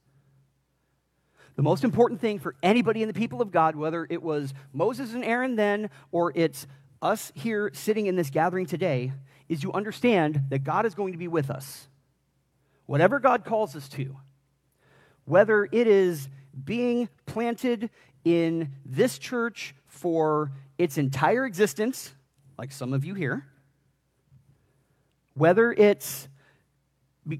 [1.60, 5.14] The most important thing for anybody in the people of God, whether it was Moses
[5.14, 6.66] and Aaron then, or it's
[7.02, 9.12] us here sitting in this gathering today,
[9.50, 11.90] is you understand that God is going to be with us.
[12.86, 14.16] Whatever God calls us to,
[15.26, 16.30] whether it is
[16.64, 17.90] being planted
[18.24, 22.14] in this church for its entire existence,
[22.58, 23.46] like some of you here,
[25.34, 26.30] whether it's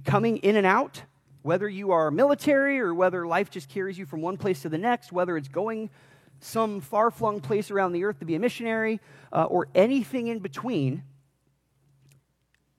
[0.04, 1.04] coming in and out
[1.42, 4.78] whether you are military or whether life just carries you from one place to the
[4.78, 5.90] next, whether it's going
[6.42, 9.00] some far flung place around the earth to be a missionary,
[9.34, 11.04] uh, or anything in between,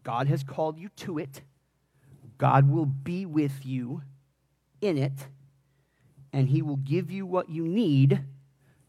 [0.02, 1.42] God has called you to it.
[2.38, 4.02] God will be with you
[4.80, 5.26] in it,
[6.32, 8.22] and He will give you what you need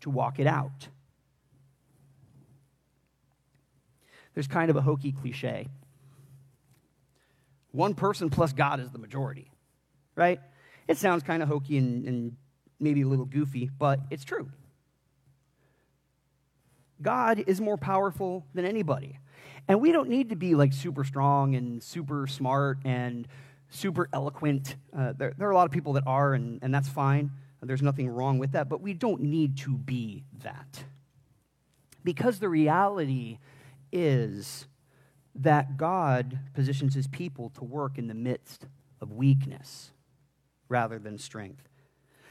[0.01, 0.87] to walk it out.
[4.33, 5.67] There's kind of a hokey cliche.
[7.71, 9.50] One person plus God is the majority
[10.21, 10.39] right?
[10.87, 12.37] It sounds kind of hokey and, and
[12.79, 14.49] maybe a little goofy, but it's true.
[17.01, 19.17] God is more powerful than anybody.
[19.67, 23.27] And we don't need to be like super strong and super smart and
[23.69, 24.75] super eloquent.
[24.95, 27.31] Uh, there, there, are a lot of people that are, and, and that's fine.
[27.63, 30.83] There's nothing wrong with that, but we don't need to be that.
[32.03, 33.37] Because the reality
[33.91, 34.67] is
[35.35, 38.65] that God positions his people to work in the midst
[38.99, 39.91] of weakness
[40.71, 41.67] rather than strength.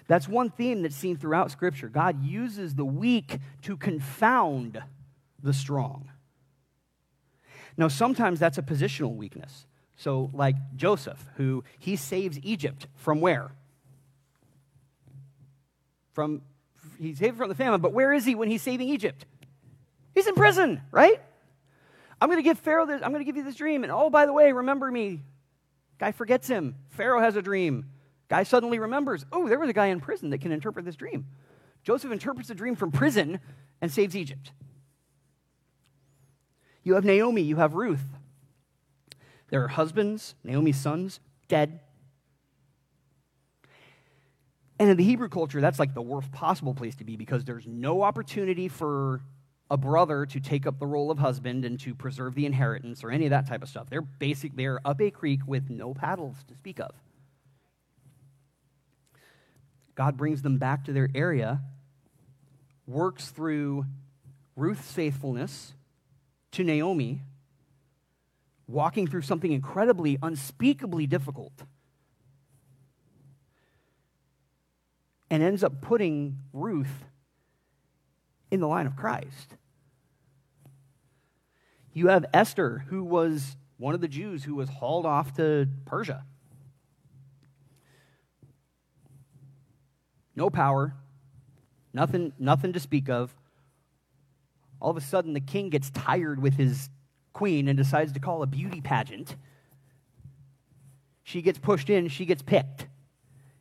[0.08, 1.88] That's one theme that's seen throughout Scripture.
[1.88, 4.82] God uses the weak to confound
[5.40, 6.10] the strong.
[7.76, 9.66] Now, sometimes that's a positional weakness.
[9.96, 13.52] So, like Joseph, who he saves Egypt from where?
[16.12, 16.42] From
[16.98, 19.26] he's saved from the famine, but where is he when he's saving Egypt?
[20.14, 21.20] He's in prison, right?
[22.20, 23.84] I'm going to give Pharaoh this, I'm going to give you this dream.
[23.84, 25.22] And oh, by the way, remember me.
[25.98, 26.74] Guy forgets him.
[26.88, 27.86] Pharaoh has a dream.
[28.30, 31.26] Guy suddenly remembers, oh, there was a guy in prison that can interpret this dream.
[31.82, 33.40] Joseph interprets the dream from prison
[33.82, 34.52] and saves Egypt.
[36.84, 38.04] You have Naomi, you have Ruth.
[39.50, 41.18] There are husbands, Naomi's sons,
[41.48, 41.80] dead.
[44.78, 47.66] And in the Hebrew culture, that's like the worst possible place to be because there's
[47.66, 49.22] no opportunity for
[49.72, 53.10] a brother to take up the role of husband and to preserve the inheritance or
[53.10, 53.90] any of that type of stuff.
[53.90, 56.92] They're basic, they're up a creek with no paddles to speak of.
[59.94, 61.60] God brings them back to their area,
[62.86, 63.86] works through
[64.56, 65.74] Ruth's faithfulness
[66.52, 67.22] to Naomi,
[68.66, 71.52] walking through something incredibly, unspeakably difficult,
[75.30, 77.04] and ends up putting Ruth
[78.50, 79.56] in the line of Christ.
[81.92, 86.24] You have Esther, who was one of the Jews who was hauled off to Persia.
[90.34, 90.94] No power,
[91.92, 93.34] nothing, nothing to speak of.
[94.80, 96.88] All of a sudden, the king gets tired with his
[97.32, 99.36] queen and decides to call a beauty pageant.
[101.22, 102.86] She gets pushed in, she gets picked,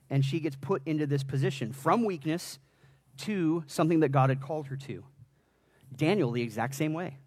[0.09, 2.59] and she gets put into this position from weakness
[3.17, 5.03] to something that God had called her to.
[5.95, 7.17] Daniel, the exact same way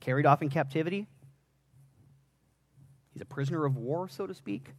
[0.00, 1.06] carried off in captivity.
[3.12, 4.70] He's a prisoner of war, so to speak.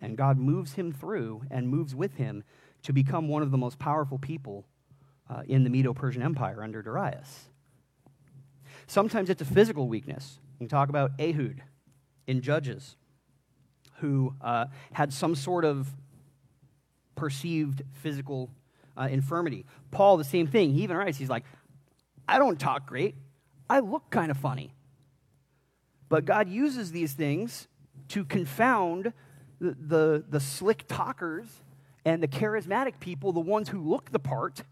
[0.00, 2.42] And God moves him through and moves with him
[2.84, 4.64] to become one of the most powerful people
[5.28, 7.48] uh, in the Medo Persian Empire under Darius.
[8.86, 10.38] Sometimes it's a physical weakness.
[10.58, 11.62] We talk about Ehud
[12.26, 12.96] in Judges,
[14.00, 15.88] who uh, had some sort of
[17.16, 18.50] perceived physical
[18.96, 19.64] uh, infirmity.
[19.90, 20.72] Paul, the same thing.
[20.72, 21.44] He even writes, he's like,
[22.28, 23.14] I don't talk great.
[23.68, 24.74] I look kind of funny.
[26.08, 27.66] But God uses these things
[28.08, 29.12] to confound
[29.60, 31.46] the, the, the, slick talkers
[32.04, 34.62] and the charismatic people, the ones who look the part.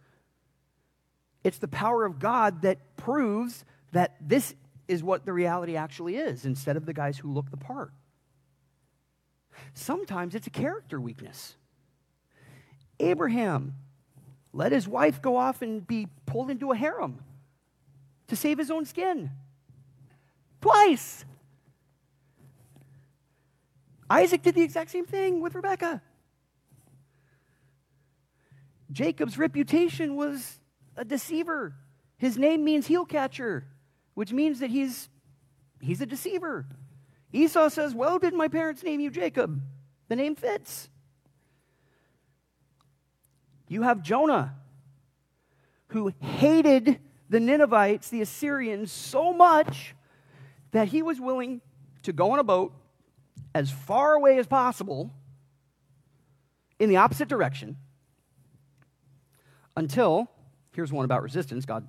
[1.44, 4.54] It's the power of God that proves that this
[4.88, 7.92] is what the reality actually is instead of the guys who look the part.
[9.74, 11.56] Sometimes it's a character weakness.
[13.00, 13.74] Abraham
[14.52, 17.20] let his wife go off and be pulled into a harem
[18.28, 19.30] to save his own skin.
[20.60, 21.24] Twice.
[24.08, 26.02] Isaac did the exact same thing with Rebekah.
[28.92, 30.60] Jacob's reputation was
[30.96, 31.74] a deceiver.
[32.18, 33.66] His name means heel catcher,
[34.14, 35.08] which means that he's,
[35.80, 36.66] he's a deceiver.
[37.32, 39.60] Esau says, Well, did my parents name you Jacob?
[40.08, 40.88] The name fits.
[43.68, 44.54] You have Jonah,
[45.88, 49.94] who hated the Ninevites, the Assyrians, so much
[50.72, 51.62] that he was willing
[52.02, 52.74] to go on a boat
[53.54, 55.10] as far away as possible
[56.78, 57.76] in the opposite direction
[59.76, 60.30] until,
[60.72, 61.86] here's one about resistance God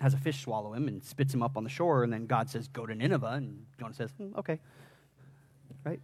[0.00, 2.50] has a fish swallow him and spits him up on the shore, and then God
[2.50, 3.26] says, Go to Nineveh.
[3.26, 4.60] And Jonah says, mm, Okay.
[5.84, 6.00] Right?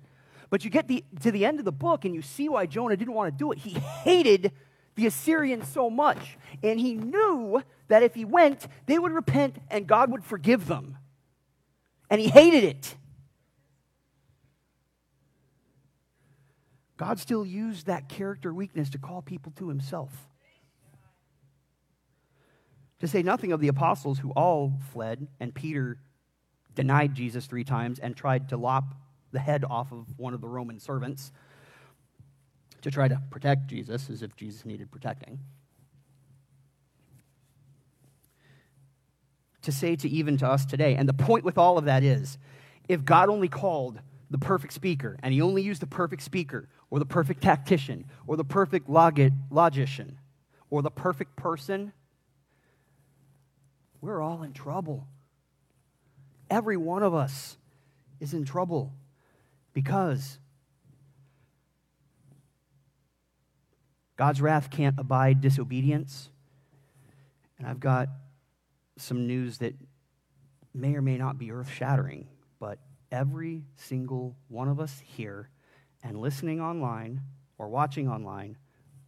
[0.50, 2.96] But you get the, to the end of the book and you see why Jonah
[2.96, 3.58] didn't want to do it.
[3.58, 4.52] He hated
[4.94, 9.86] the Assyrians so much, and he knew that if he went, they would repent and
[9.86, 10.98] God would forgive them.
[12.10, 12.94] And he hated it.
[16.98, 20.28] God still used that character weakness to call people to himself.
[23.02, 25.98] To say nothing of the apostles who all fled, and Peter
[26.76, 28.94] denied Jesus three times and tried to lop
[29.32, 31.32] the head off of one of the Roman servants
[32.82, 35.40] to try to protect Jesus as if Jesus needed protecting.
[39.62, 42.38] To say to even to us today, and the point with all of that is
[42.88, 43.98] if God only called
[44.30, 48.36] the perfect speaker and he only used the perfect speaker or the perfect tactician or
[48.36, 50.20] the perfect logician
[50.70, 51.92] or the perfect person,
[54.02, 55.06] we're all in trouble.
[56.50, 57.56] Every one of us
[58.20, 58.92] is in trouble
[59.72, 60.38] because
[64.16, 66.28] God's wrath can't abide disobedience.
[67.58, 68.08] And I've got
[68.98, 69.74] some news that
[70.74, 72.26] may or may not be earth shattering,
[72.58, 72.78] but
[73.10, 75.48] every single one of us here
[76.02, 77.20] and listening online
[77.56, 78.56] or watching online,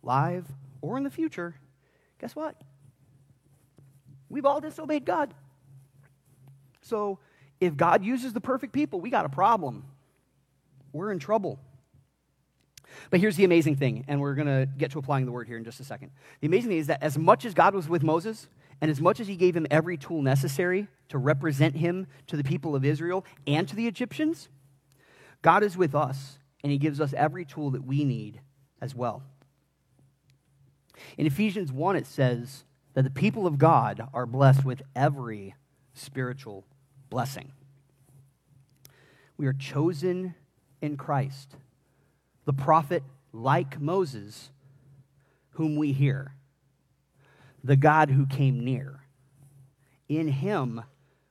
[0.02, 0.46] live
[0.80, 1.56] or in the future,
[2.20, 2.56] guess what?
[4.28, 5.34] We've all disobeyed God.
[6.82, 7.18] So
[7.60, 9.84] if God uses the perfect people, we got a problem.
[10.92, 11.58] We're in trouble.
[13.10, 15.56] But here's the amazing thing, and we're going to get to applying the word here
[15.56, 16.10] in just a second.
[16.40, 18.48] The amazing thing is that as much as God was with Moses,
[18.80, 22.44] and as much as he gave him every tool necessary to represent him to the
[22.44, 24.48] people of Israel and to the Egyptians,
[25.42, 28.40] God is with us, and he gives us every tool that we need
[28.80, 29.22] as well.
[31.18, 32.64] In Ephesians 1, it says
[32.94, 35.54] that the people of God are blessed with every
[35.92, 36.64] spiritual
[37.10, 37.52] blessing.
[39.36, 40.34] We are chosen
[40.80, 41.56] in Christ.
[42.44, 44.50] The prophet, like Moses,
[45.50, 46.34] whom we hear,
[47.62, 49.00] the God who came near.
[50.08, 50.82] In him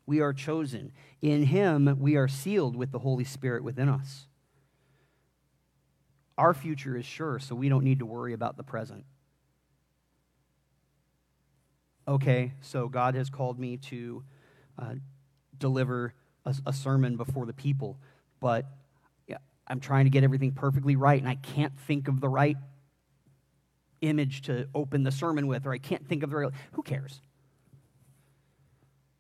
[0.06, 0.92] we are chosen.
[1.22, 4.26] In him we are sealed with the Holy Spirit within us.
[6.38, 9.06] Our future is sure, so we don't need to worry about the present.
[12.08, 14.24] Okay, so God has called me to
[14.78, 14.96] uh,
[15.58, 16.14] deliver
[16.46, 17.98] a, a sermon before the people,
[18.40, 18.66] but
[19.68, 22.58] I'm trying to get everything perfectly right, and I can't think of the right
[24.02, 26.52] image to open the sermon with, or I can't think of the right.
[26.74, 27.22] Who cares?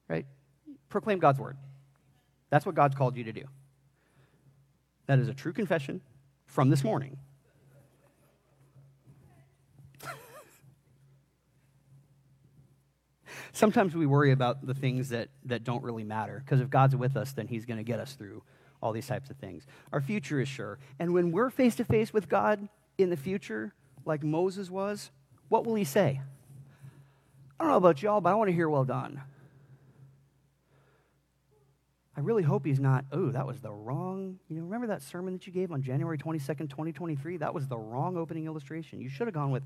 [0.09, 0.25] Right?
[0.89, 1.57] Proclaim God's word.
[2.49, 3.45] That's what God's called you to do.
[5.07, 6.01] That is a true confession
[6.45, 7.17] from this morning.
[13.53, 17.15] Sometimes we worry about the things that, that don't really matter, because if God's with
[17.15, 18.43] us, then He's going to get us through
[18.81, 19.65] all these types of things.
[19.91, 20.79] Our future is sure.
[20.99, 23.73] And when we're face to face with God in the future,
[24.05, 25.11] like Moses was,
[25.49, 26.19] what will He say?
[27.59, 29.21] I don't know about y'all, but I want to hear well done.
[32.15, 35.33] I really hope he's not, oh, that was the wrong, you know, remember that sermon
[35.33, 37.37] that you gave on January 22nd, 2023?
[37.37, 39.01] That was the wrong opening illustration.
[39.01, 39.63] You should have gone with,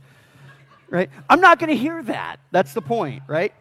[0.90, 1.10] right?
[1.30, 2.38] I'm not going to hear that.
[2.52, 3.54] That's the point, right?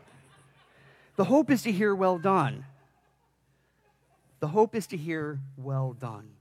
[1.16, 2.64] The hope is to hear well done.
[4.40, 6.36] The hope is to hear well done.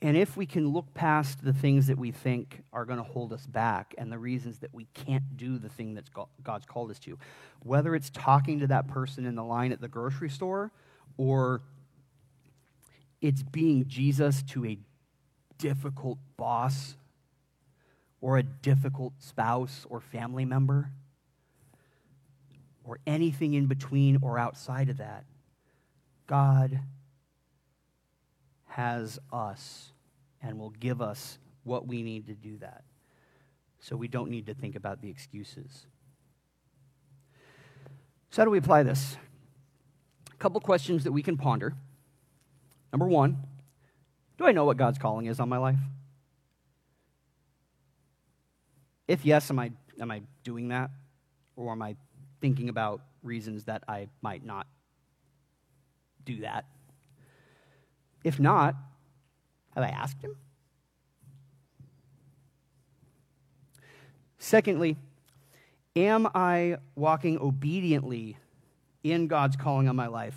[0.00, 3.32] And if we can look past the things that we think are going to hold
[3.32, 6.04] us back and the reasons that we can't do the thing that
[6.44, 7.18] God's called us to,
[7.64, 10.70] whether it's talking to that person in the line at the grocery store
[11.16, 11.62] or
[13.20, 14.78] it's being Jesus to a
[15.58, 16.94] difficult boss
[18.20, 20.90] or a difficult spouse or family member
[22.84, 25.24] or anything in between or outside of that,
[26.26, 26.80] God
[28.66, 29.92] has us
[30.42, 32.84] and will give us what we need to do that.
[33.80, 35.86] So we don't need to think about the excuses.
[38.30, 39.16] So, how do we apply this?
[40.32, 41.74] A couple questions that we can ponder.
[42.92, 43.38] Number one,
[44.38, 45.78] do I know what God's calling is on my life?
[49.08, 50.90] If yes, am I, am I doing that?
[51.56, 51.96] Or am I
[52.40, 54.66] thinking about reasons that I might not
[56.24, 56.66] do that?
[58.22, 58.76] If not,
[59.74, 60.36] have I asked him?
[64.38, 64.96] Secondly,
[65.96, 68.36] am I walking obediently
[69.02, 70.36] in God's calling on my life?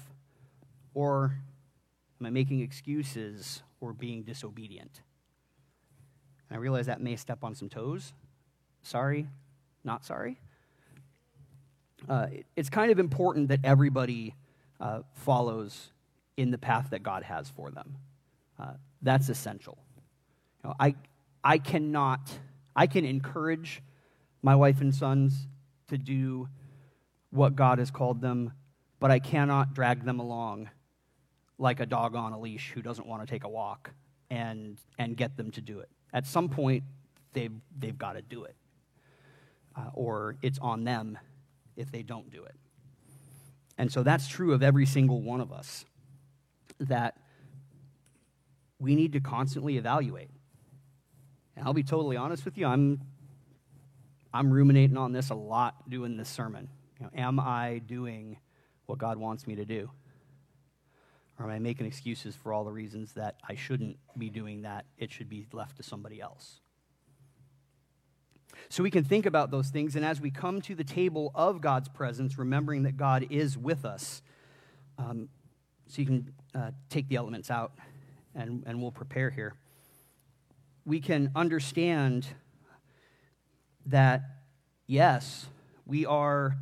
[0.94, 1.38] Or
[2.20, 5.02] am I making excuses or being disobedient?
[6.50, 8.14] And I realize that may step on some toes.
[8.84, 9.28] Sorry,
[9.84, 10.40] not sorry.
[12.10, 14.36] Uh, it's kind of important that everybody
[14.80, 15.92] uh, follows
[16.38, 17.98] in the path that God has for them.
[18.60, 19.78] Uh, that's essential.
[20.64, 20.96] You know, I,
[21.44, 22.32] I cannot,
[22.76, 23.82] I can encourage
[24.42, 25.48] my wife and sons
[25.90, 26.50] to do
[27.30, 28.54] what God has called them,
[29.00, 30.70] but I cannot drag them along
[31.58, 33.92] like a dog on a leash who doesn't want to take a walk
[34.30, 35.90] and, and get them to do it.
[36.14, 36.84] At some point,
[37.34, 38.56] they've, they've got to do it,
[39.76, 41.18] uh, or it's on them
[41.76, 42.56] if they don't do it.
[43.78, 45.86] And so that's true of every single one of us
[46.80, 47.18] that
[48.80, 50.30] we need to constantly evaluate.
[51.56, 53.02] And I'll be totally honest with you, I'm,
[54.34, 56.70] I'm ruminating on this a lot doing this sermon.
[57.00, 58.38] You know, am I doing
[58.86, 59.90] what God wants me to do?
[61.38, 64.86] Or am I making excuses for all the reasons that I shouldn't be doing that?
[64.98, 66.60] It should be left to somebody else.
[68.70, 71.62] So we can think about those things, and as we come to the table of
[71.62, 74.22] God's presence, remembering that God is with us,
[74.98, 75.30] um,
[75.88, 77.74] so you can uh, take the elements out
[78.34, 79.56] and, and we'll prepare here.
[80.86, 82.28] We can understand
[83.86, 84.22] that,
[84.88, 85.48] yes,
[85.86, 86.56] we are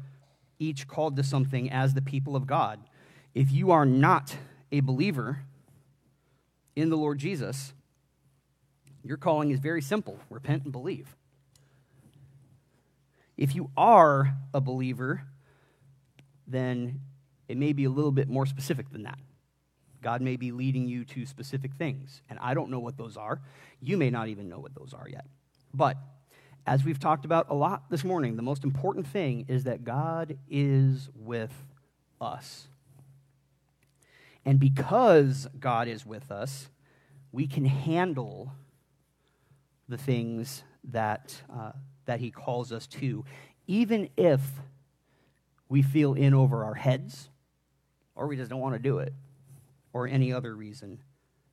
[0.58, 2.80] each called to something as the people of God.
[3.34, 4.36] If you are not
[4.72, 5.40] a believer
[6.76, 7.74] in the Lord Jesus,
[9.04, 11.16] your calling is very simple repent and believe.
[13.40, 15.24] If you are a believer,
[16.46, 17.00] then
[17.48, 19.18] it may be a little bit more specific than that.
[20.02, 23.40] God may be leading you to specific things, and I don't know what those are.
[23.82, 25.26] You may not even know what those are yet.
[25.74, 25.96] But
[26.68, 30.38] as we've talked about a lot this morning, the most important thing is that God
[30.50, 31.54] is with
[32.20, 32.68] us.
[34.44, 36.68] And because God is with us,
[37.32, 38.52] we can handle
[39.88, 41.72] the things that, uh,
[42.10, 43.24] that He calls us to,
[43.68, 44.42] even if
[45.70, 47.30] we feel in over our heads
[48.16, 49.14] or we just don't want to do it
[49.94, 51.00] or any other reason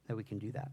[0.09, 0.71] that we can do that.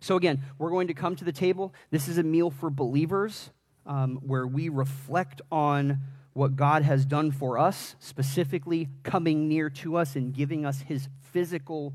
[0.00, 1.72] So, again, we're going to come to the table.
[1.90, 3.48] This is a meal for believers
[3.86, 6.00] um, where we reflect on
[6.34, 11.08] what God has done for us, specifically coming near to us and giving us his
[11.32, 11.94] physical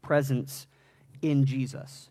[0.00, 0.66] presence
[1.20, 2.08] in Jesus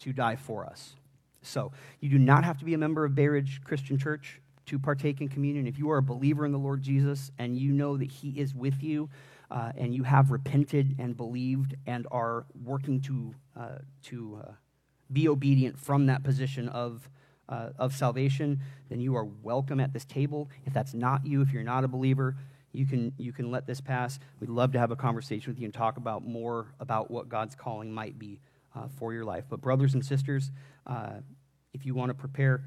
[0.00, 0.96] to die for us.
[1.42, 4.78] So, you do not have to be a member of Bay Ridge Christian Church to
[4.78, 5.66] partake in communion.
[5.66, 8.54] If you are a believer in the Lord Jesus and you know that he is
[8.54, 9.10] with you,
[9.50, 14.52] uh, and you have repented and believed and are working to, uh, to uh,
[15.12, 17.10] be obedient from that position of,
[17.48, 20.48] uh, of salvation, then you are welcome at this table.
[20.64, 22.36] If that's not you, if you're not a believer,
[22.72, 24.18] you can, you can let this pass.
[24.40, 27.54] We'd love to have a conversation with you and talk about more about what God's
[27.54, 28.40] calling might be
[28.74, 29.44] uh, for your life.
[29.48, 30.50] But, brothers and sisters,
[30.86, 31.20] uh,
[31.72, 32.64] if you want to prepare,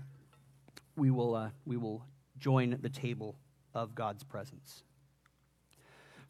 [0.95, 2.05] we will, we will
[2.37, 3.35] join the table
[3.73, 4.83] of God's presence.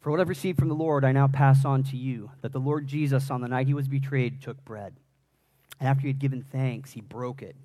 [0.05, 2.59] For what I've received from the Lord, I now pass on to you that the
[2.59, 4.93] Lord Jesus, on the night he was betrayed, took bread.
[5.79, 7.55] And after he had given thanks, he broke it.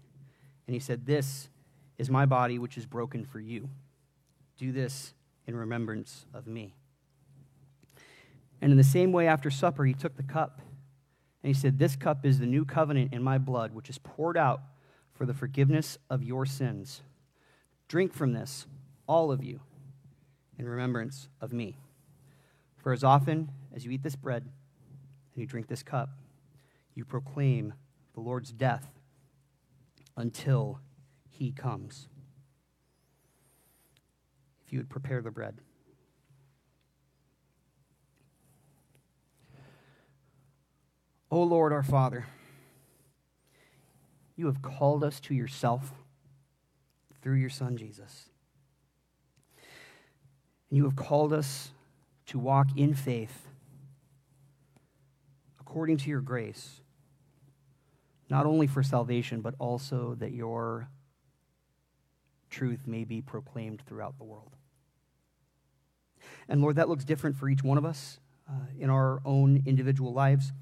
[0.67, 1.51] And he said, This
[1.99, 3.69] is my body, which is broken for you.
[4.57, 5.13] Do this
[5.47, 6.75] in remembrance of me.
[8.63, 10.61] And in the same way, after supper, he took the cup.
[11.43, 14.36] And he said, This cup is the new covenant in my blood, which is poured
[14.36, 14.61] out
[15.12, 17.03] for the forgiveness of your sins.
[17.88, 18.66] Drink from this,
[19.07, 19.61] all of you,
[20.59, 21.76] in remembrance of me.
[22.76, 26.11] For as often as you eat this bread and you drink this cup,
[26.95, 27.74] you proclaim
[28.14, 28.86] the Lord's death
[30.16, 30.80] until
[31.28, 32.09] he comes.
[34.66, 35.57] If you would prepare the bread.
[41.31, 42.26] O Lord our Father,
[44.37, 45.93] you have called us to yourself
[47.22, 48.31] through your Son Jesus.
[50.68, 51.70] And you have called us
[52.26, 53.47] to walk in faith
[55.61, 56.81] according to your grace,
[58.28, 60.89] not only for salvation, but also that your
[62.51, 64.57] truth may be proclaimed throughout the world.
[66.49, 68.18] And Lord, that looks different for each one of us
[68.49, 70.53] uh, in our own individual lives.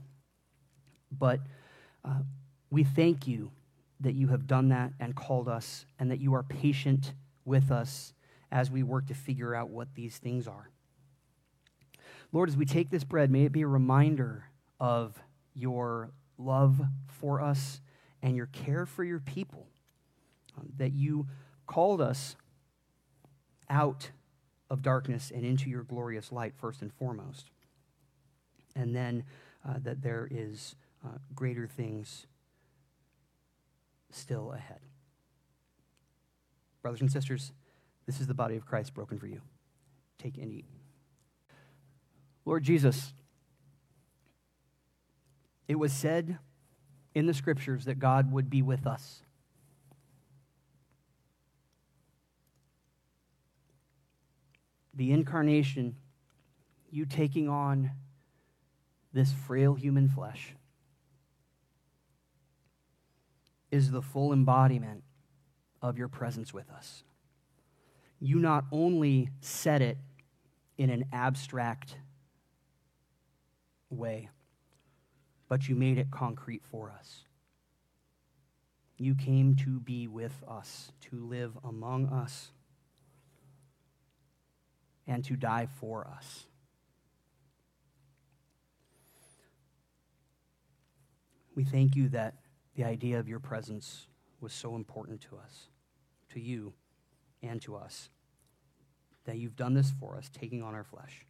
[1.11, 1.41] But
[2.05, 2.21] uh,
[2.71, 3.51] we thank you
[4.01, 7.13] that you have done that and called us, and that you are patient
[7.45, 8.13] with us
[8.53, 10.71] as we work to figure out what these things are.
[12.33, 14.45] Lord, as we take this bread, may it be a reminder
[14.79, 15.21] of
[15.55, 17.81] your love for us
[18.23, 19.67] and your care for your people.
[20.57, 21.27] Um, that you
[21.67, 22.37] called us
[23.69, 24.11] out
[24.71, 27.51] of darkness and into your glorious light, first and foremost.
[28.77, 29.25] And then
[29.67, 30.77] uh, that there is
[31.09, 32.27] uh, greater things
[34.11, 34.81] still ahead.
[36.83, 37.53] Brothers and sisters,
[38.07, 39.41] this is the body of Christ broken for you.
[40.19, 40.65] Take and eat.
[42.45, 43.13] Lord Jesus,
[45.67, 46.39] it was said
[47.15, 49.21] in the scriptures that God would be with us.
[54.95, 55.97] The incarnation,
[56.91, 57.91] you taking on
[59.13, 60.55] this frail human flesh,
[63.71, 65.03] is the full embodiment
[65.83, 67.03] of your presence with us.
[68.21, 69.99] You not only said it
[70.77, 71.97] in an abstract
[73.91, 74.29] way,
[75.49, 77.25] but you made it concrete for us.
[78.97, 82.51] You came to be with us, to live among us,
[85.07, 86.45] and to die for us.
[91.55, 92.35] We thank you that
[92.79, 94.07] the idea of your presence
[94.41, 95.69] was so important to us,
[96.31, 96.73] to you,
[97.43, 98.09] and to us,
[99.27, 101.27] that you've done this for us, taking on our flesh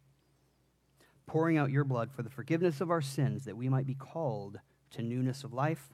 [1.29, 4.59] pouring out your blood for the forgiveness of our sins, that we might be called
[4.89, 5.93] to newness of life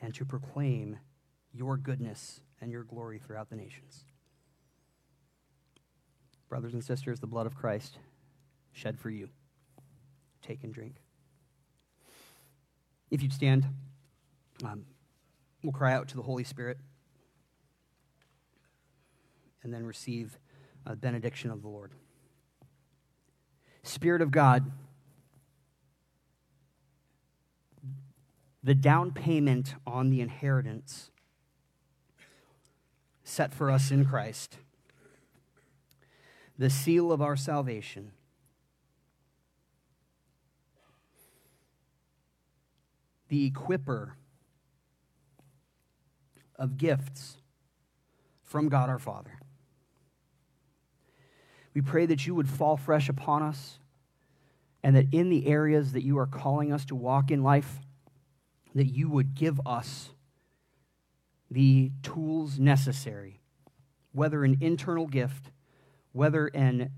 [0.00, 0.96] and to proclaim
[1.52, 4.04] your goodness and your glory throughout the nations.
[6.48, 7.98] Brothers and sisters, the blood of Christ
[8.72, 9.28] shed for you.
[10.40, 10.94] Take and drink.
[13.10, 13.66] If you'd stand,
[14.64, 14.84] um,
[15.62, 16.78] we'll cry out to the Holy Spirit
[19.62, 20.38] and then receive
[20.84, 21.92] a benediction of the Lord.
[23.82, 24.70] Spirit of God,
[28.62, 31.10] the down payment on the inheritance
[33.24, 34.58] set for us in Christ,
[36.58, 38.12] the seal of our salvation
[43.28, 44.12] The equiper
[46.56, 47.36] of gifts
[48.42, 49.38] from God our Father.
[51.74, 53.78] We pray that you would fall fresh upon us
[54.82, 57.80] and that in the areas that you are calling us to walk in life,
[58.74, 60.10] that you would give us
[61.50, 63.40] the tools necessary,
[64.12, 65.50] whether an internal gift,
[66.12, 66.90] whether an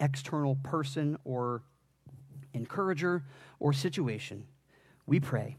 [0.00, 1.62] external person or
[2.52, 3.24] encourager
[3.58, 4.44] or situation.
[5.08, 5.56] We pray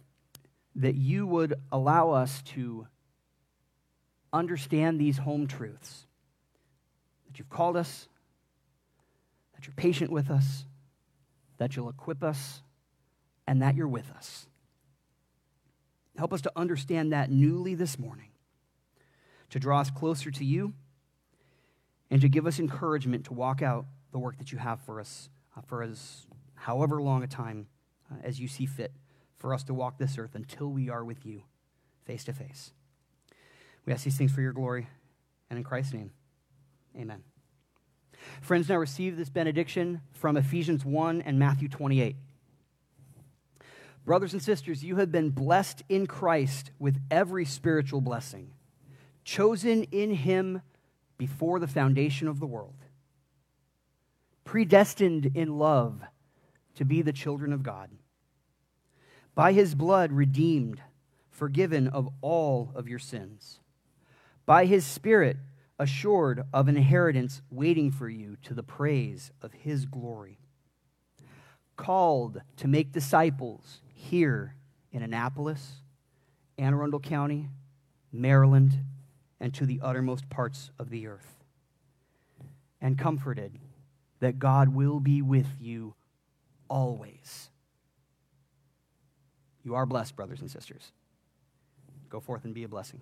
[0.76, 2.86] that you would allow us to
[4.32, 6.06] understand these home truths
[7.26, 8.08] that you've called us,
[9.56, 10.66] that you're patient with us,
[11.58, 12.62] that you'll equip us,
[13.48, 14.46] and that you're with us.
[16.16, 18.30] Help us to understand that newly this morning,
[19.50, 20.74] to draw us closer to you,
[22.12, 25.28] and to give us encouragement to walk out the work that you have for us
[25.58, 27.66] uh, for as however long a time
[28.12, 28.92] uh, as you see fit
[29.40, 31.44] for us to walk this earth until we are with you
[32.06, 32.72] face to face.
[33.86, 34.88] We ask these things for your glory
[35.50, 36.12] and in Christ's name.
[36.98, 37.24] Amen.
[38.42, 42.16] Friends, now receive this benediction from Ephesians 1 and Matthew 28.
[44.06, 48.52] Brothers and sisters, you have been blessed in Christ with every spiritual blessing,
[49.24, 50.62] chosen in Him
[51.18, 52.86] before the foundation of the world,
[54.46, 56.02] predestined in love
[56.76, 57.90] to be the children of God,
[59.40, 60.82] by His blood redeemed,
[61.32, 63.62] forgiven of all of your sins,
[64.46, 65.38] by His Spirit
[65.80, 70.40] assured of an inheritance waiting for you to the praise of his glory.
[71.78, 74.56] Called to make disciples here
[74.92, 75.84] in Annapolis,
[76.58, 77.48] Anne Arundel County,
[78.12, 78.84] Maryland,
[79.40, 81.46] and to the uttermost parts of the earth.
[82.82, 83.58] And comforted
[84.20, 85.96] that God will be with you
[86.70, 87.50] always.
[89.64, 90.92] You are blessed, brothers and sisters.
[92.10, 93.02] Go forth and be a blessing.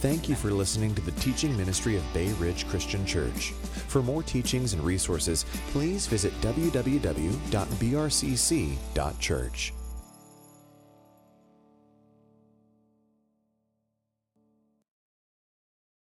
[0.00, 3.52] Thank you for listening to the teaching ministry of Bay Ridge Christian Church.
[3.88, 7.02] For more teachings and resources, please visit www.brcc.church.